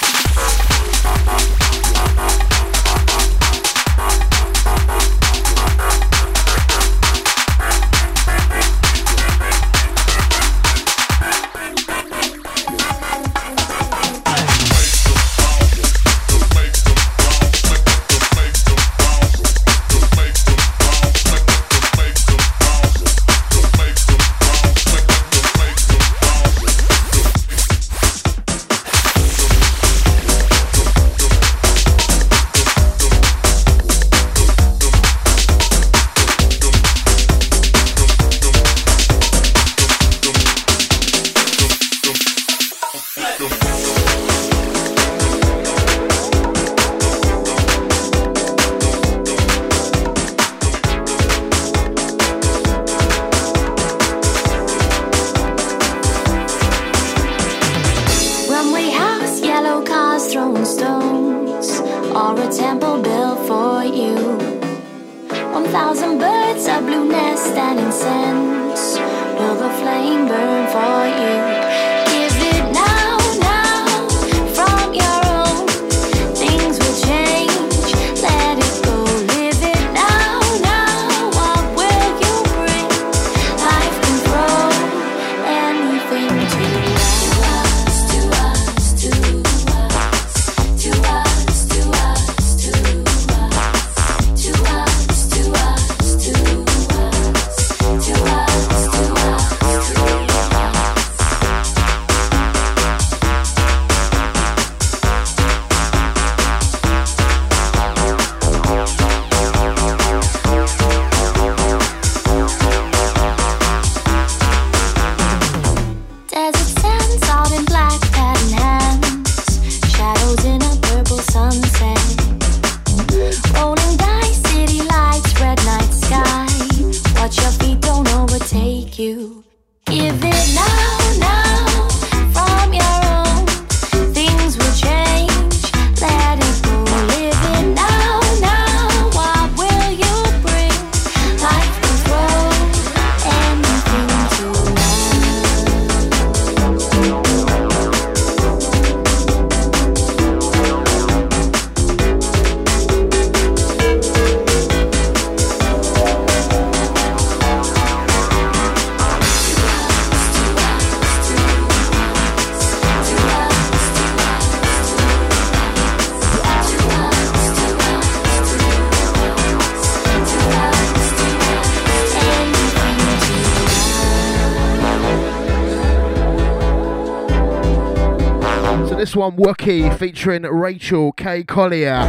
[179.19, 181.43] One, Wookie, featuring Rachel K.
[181.43, 182.05] Collier.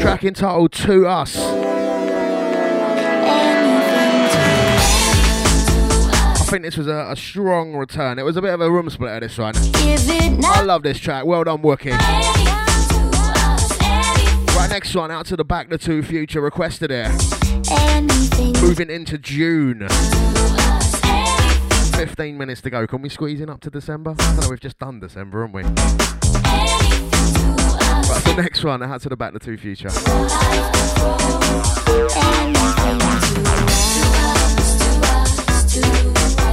[0.00, 1.36] Track entitled To Us.
[6.36, 8.18] I think this was a, a strong return.
[8.18, 9.52] It was a bit of a room splitter, this one.
[9.56, 11.26] I love this track.
[11.26, 11.90] Well done, Wookie.
[14.56, 17.10] Right, next one, out to the back, the two future requested it.
[18.62, 19.86] Moving into June.
[21.96, 22.86] 15 minutes to go.
[22.86, 24.14] Can we squeeze in up to December?
[24.18, 25.62] I know we've just done December, haven't we?
[25.62, 25.74] Right,
[28.24, 29.90] the next one, out to the back, the two future.
[35.74, 36.43] This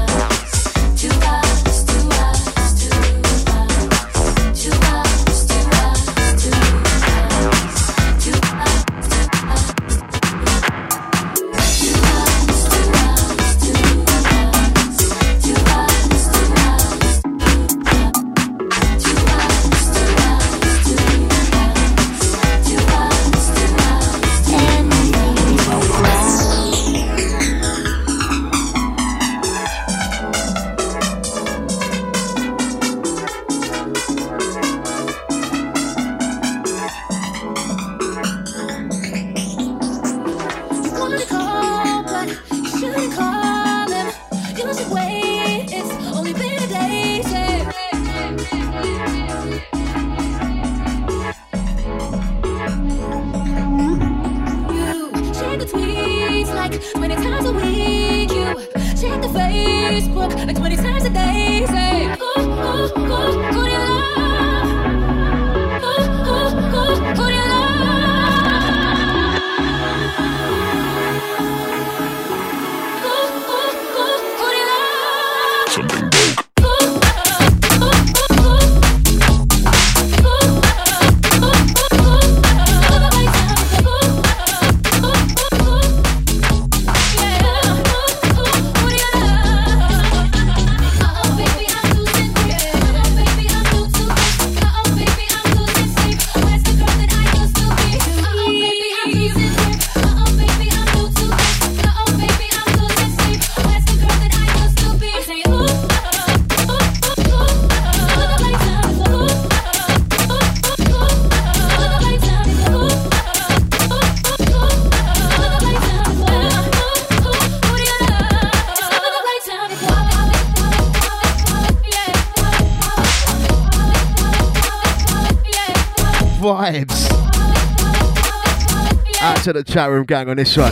[129.44, 130.72] to the chat room gang on this one.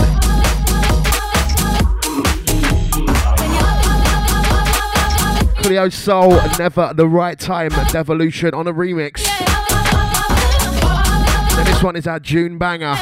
[5.57, 9.25] Cleo Sol, Never the Right Time, Devolution on a remix.
[11.55, 12.95] Then this one is our June banger.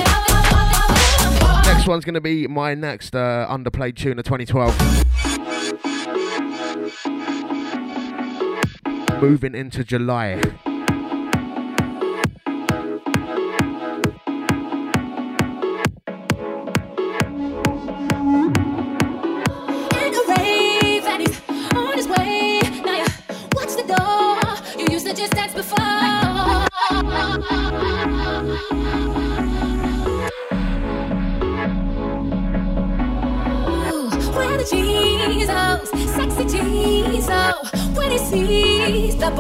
[1.65, 4.73] Next one's going to be my next uh, underplayed tune of 2012.
[9.21, 10.41] Moving into July.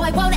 [0.07, 0.36] like, whoa,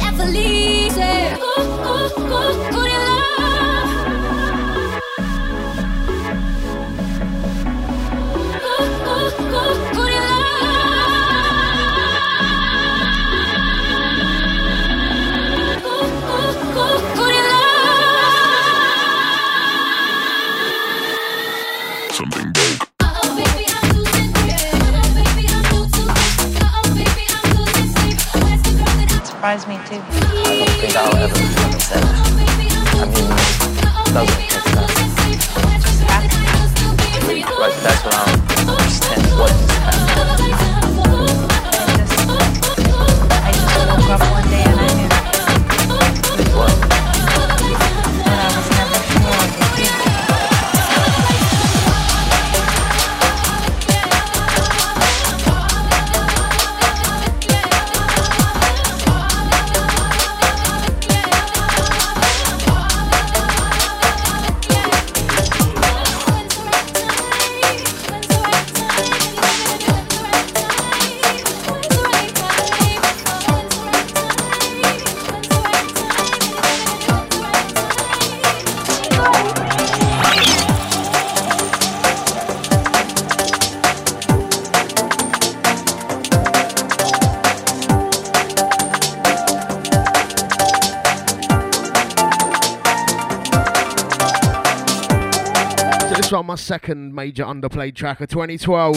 [96.70, 98.97] second major underplayed track of 2012.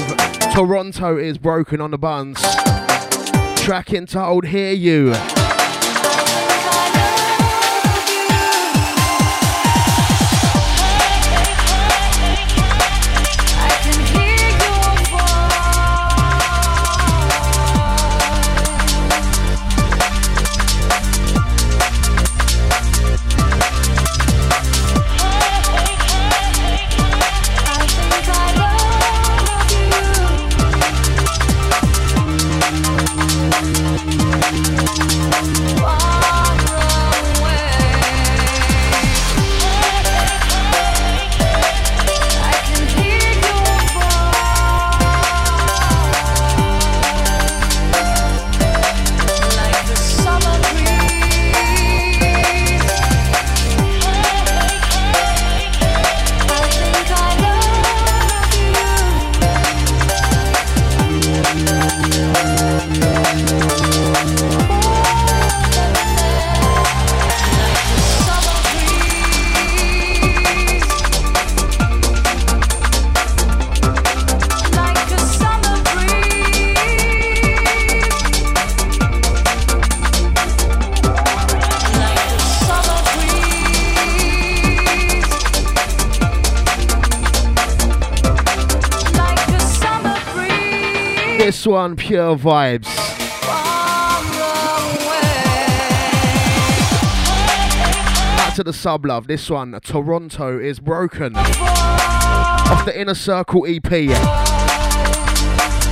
[0.53, 2.39] Toronto is broken on the buns.
[3.63, 5.42] Track old, Hear You.
[91.93, 92.85] One, pure vibes.
[98.37, 99.27] Back to the sub love.
[99.27, 101.35] This one, Toronto is broken.
[101.35, 103.83] Off the Inner Circle EP.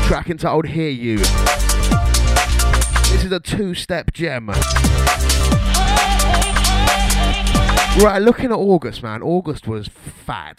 [0.08, 1.18] Track entitled Hear You.
[3.10, 4.52] This is a two step gem.
[8.00, 9.22] Right, looking at August, man.
[9.22, 10.56] August was fat.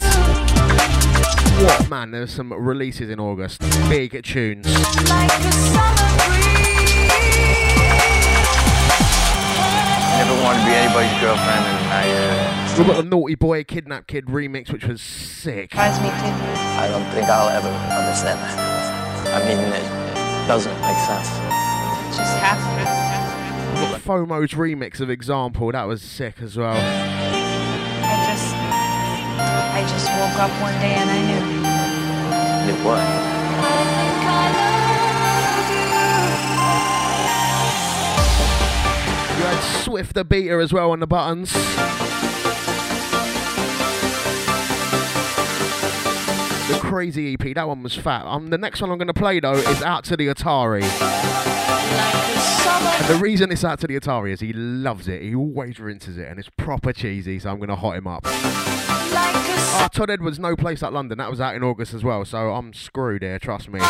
[1.63, 2.11] What, man?
[2.11, 3.61] There's some releases in August.
[3.89, 4.67] Big tunes.
[4.67, 4.83] Never
[10.43, 14.27] wanted to be anybody's girlfriend, and I, uh, We've got the Naughty Boy Kidnap Kid
[14.27, 15.75] remix, which was sick.
[15.75, 15.89] I
[16.89, 18.57] don't think I'll ever understand that.
[19.35, 21.29] I mean, it, it doesn't make sense.
[22.17, 23.11] Just happened.
[24.03, 25.70] We've got FOMO's remix of Example.
[25.73, 26.74] That was sick as well.
[26.74, 26.81] I
[28.27, 28.55] just,
[29.74, 31.41] I just woke up one day and I knew.
[32.66, 33.03] Knew what?
[39.39, 41.53] You had Swift the Beater as well on the buttons.
[46.93, 48.27] Crazy EP, that one was fat.
[48.27, 50.82] Um, the next one I'm going to play though is Out to the Atari.
[53.01, 55.23] And the reason it's out to the Atari is he loves it.
[55.23, 58.24] He always rinses it and it's proper cheesy, so I'm going to hot him up.
[58.27, 61.16] Ah, Todd Edwards, No Place Like London.
[61.16, 63.81] That was out in August as well, so I'm screwed here, trust me.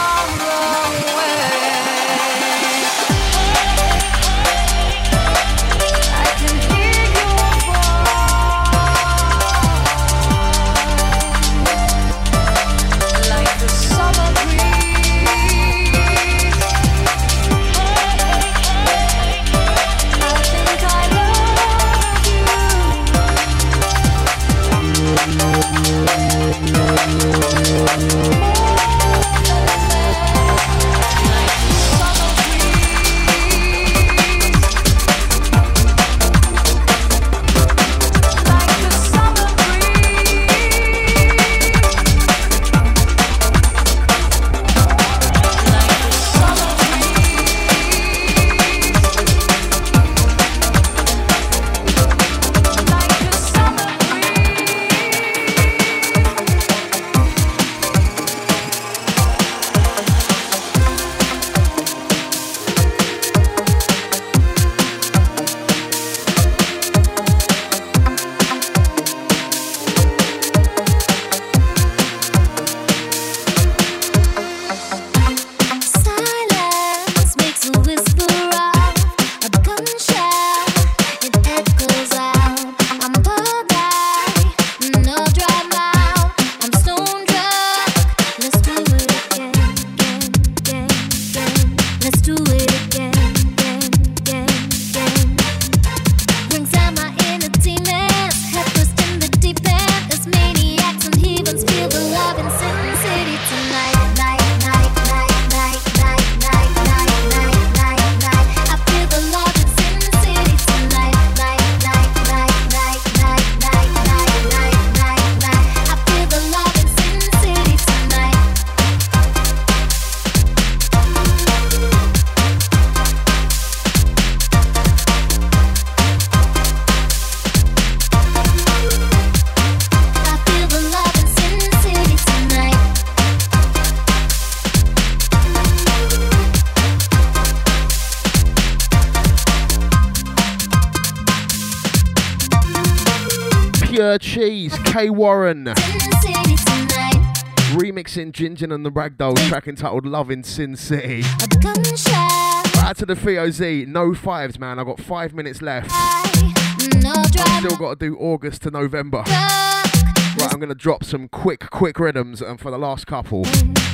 [145.03, 145.67] K Warren.
[145.77, 147.43] Sin City tonight.
[147.75, 151.23] Remixing Gingin and the Ragdoll track entitled Love in Sin City.
[151.65, 152.79] Right.
[152.79, 154.79] Out to the Theo Z, no fives, man.
[154.79, 155.91] I've got five minutes left.
[155.91, 159.25] I've still got to do August to November.
[159.27, 163.43] Right, I'm going to drop some quick, quick rhythms and for the last couple.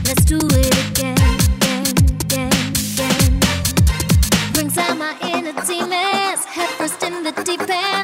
[0.04, 1.16] Let's do it again,
[1.56, 1.86] again,
[2.20, 2.52] again,
[2.92, 3.40] again.
[4.52, 7.97] Brings out my inner demons, head first in the deep end.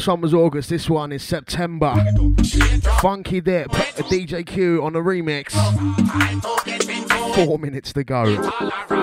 [0.00, 0.70] Last one was August.
[0.70, 1.94] This one is September.
[3.02, 3.68] Funky Dip,
[4.08, 5.52] DJ Q on a remix.
[7.34, 8.99] Four minutes to go.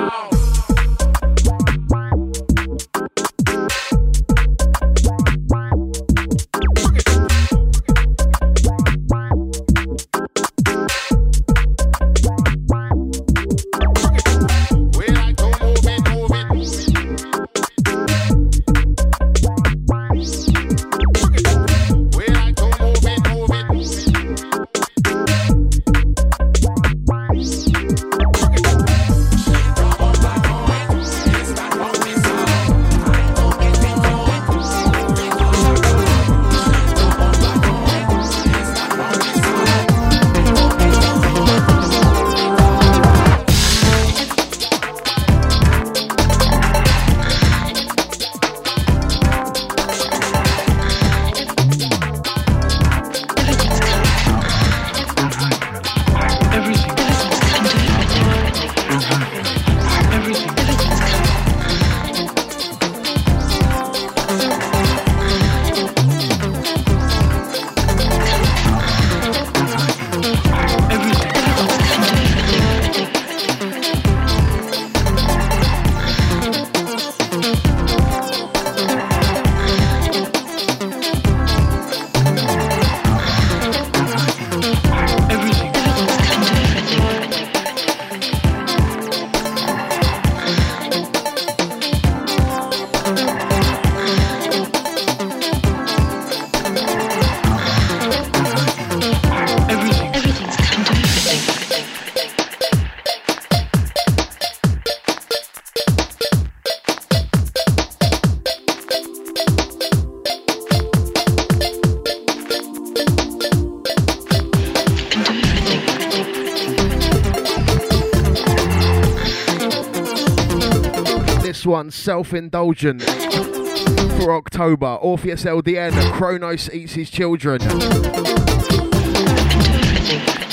[121.90, 124.98] Self indulgent for October.
[125.02, 127.60] Orpheus LDN, Kronos eats his children.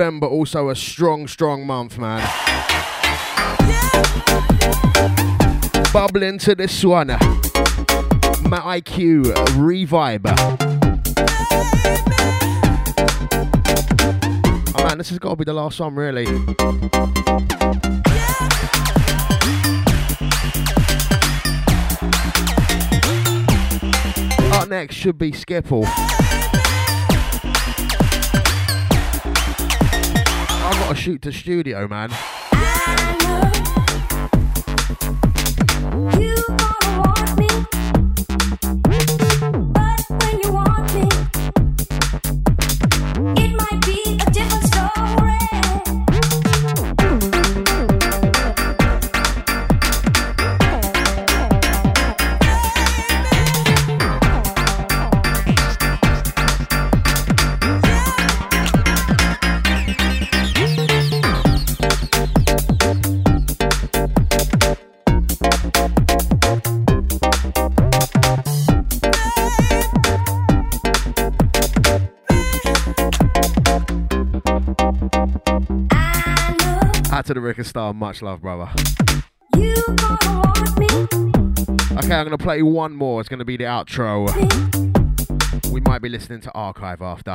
[0.03, 2.29] November also a strong, strong month, man.
[5.93, 7.07] Bubbling to this one.
[7.07, 10.27] Matt IQ Revibe.
[14.77, 16.27] Oh man, this has got to be the last one, really.
[24.53, 25.87] Up next should be Skipple.
[30.93, 32.11] I've got to shoot to studio, man.
[37.35, 37.72] Out
[77.35, 78.69] to the record star, much love, brother.
[81.97, 83.21] Okay, I'm gonna play one more.
[83.21, 84.29] It's gonna be the outro.
[85.71, 87.35] We might be listening to archive after.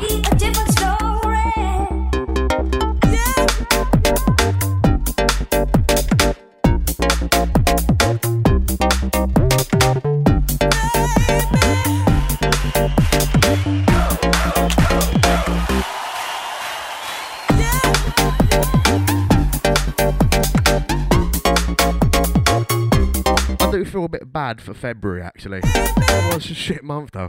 [24.47, 25.59] Bad for February actually.
[25.61, 27.27] It was a shit month though.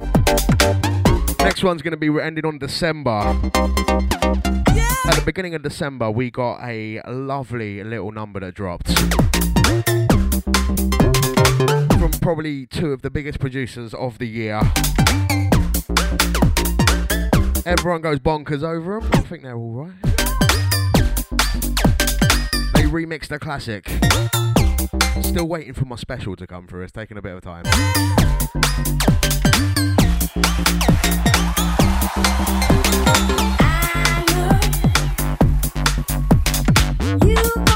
[1.40, 3.11] Next one's gonna be we're ending on December.
[3.11, 3.43] At
[5.16, 8.97] the beginning of December, we got a lovely little number that dropped
[11.99, 14.61] from probably two of the biggest producers of the year.
[17.66, 19.11] Everyone goes bonkers over them.
[19.12, 20.03] I think they're all right.
[22.74, 23.90] They remixed a classic.
[25.23, 26.82] Still waiting for my special to come through.
[26.82, 27.65] It's taking a bit of time.
[37.20, 37.68] Please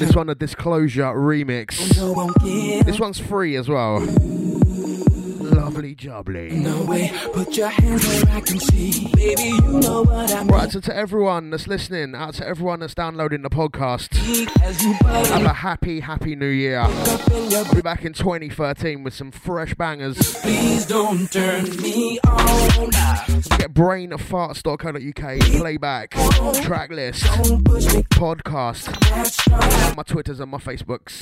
[0.00, 1.76] This one a disclosure remix.
[2.86, 4.00] This one's free as well.
[5.70, 6.50] Lovely jubbly.
[6.50, 9.06] No way, put your hands where I can see.
[9.14, 10.48] Baby, you know what I mean.
[10.48, 14.16] Right, so to everyone that's listening, out to everyone that's downloading the podcast,
[15.06, 16.84] have a happy, happy new year.
[17.28, 20.18] We'll be back in 2013 with some fresh bangers.
[20.40, 22.90] Please don't turn me on.
[22.90, 26.10] Get brainfarts.co.uk, playback,
[26.64, 27.22] track list,
[28.10, 31.20] podcast, my Twitters and my Facebooks.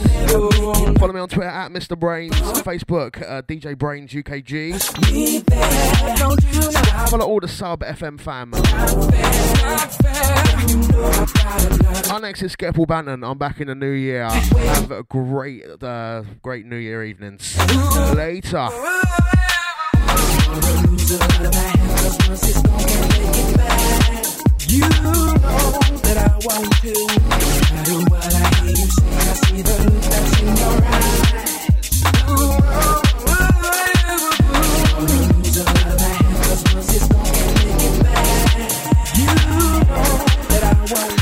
[0.99, 1.99] Follow me on Twitter at Mr.
[1.99, 4.09] Brainz, Facebook uh, DJ Brainz
[4.43, 4.79] UKG.
[7.11, 8.55] Follow all the sub FM fam.
[12.13, 13.25] Our next is Skeppel Bannon.
[13.25, 14.29] I'm back in the new year.
[14.29, 17.57] Have a great, uh, great New Year evenings.
[18.15, 18.69] Later.
[24.71, 25.35] You know
[26.05, 26.93] that I want to.
[26.93, 27.39] No
[27.75, 30.77] matter what I hear you say, I see the look that's in your
[33.03, 33.08] eyes.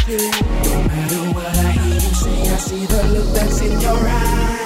[0.09, 4.61] Matter what I hear you say, I see the look that's in your eyes.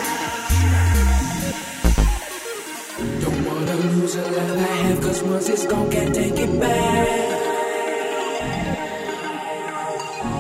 [3.23, 7.29] Don't wanna lose love I once it's gone, can't take it back.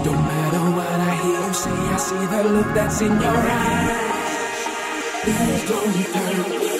[0.04, 4.00] Don't matter what I hear you say, I see the look that's in your eyes.
[5.24, 6.79] Please don't turn me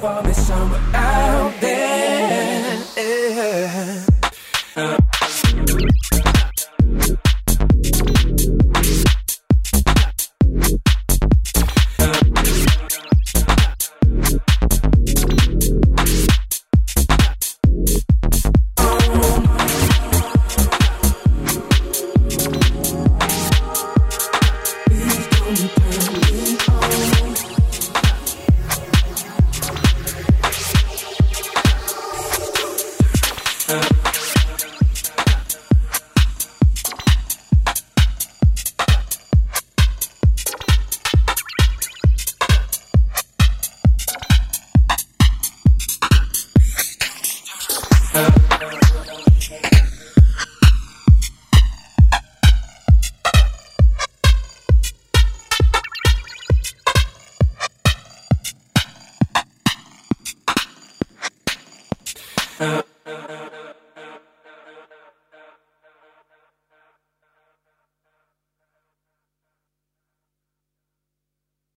[0.00, 2.82] for me somewhere out there.
[2.98, 3.95] Uh,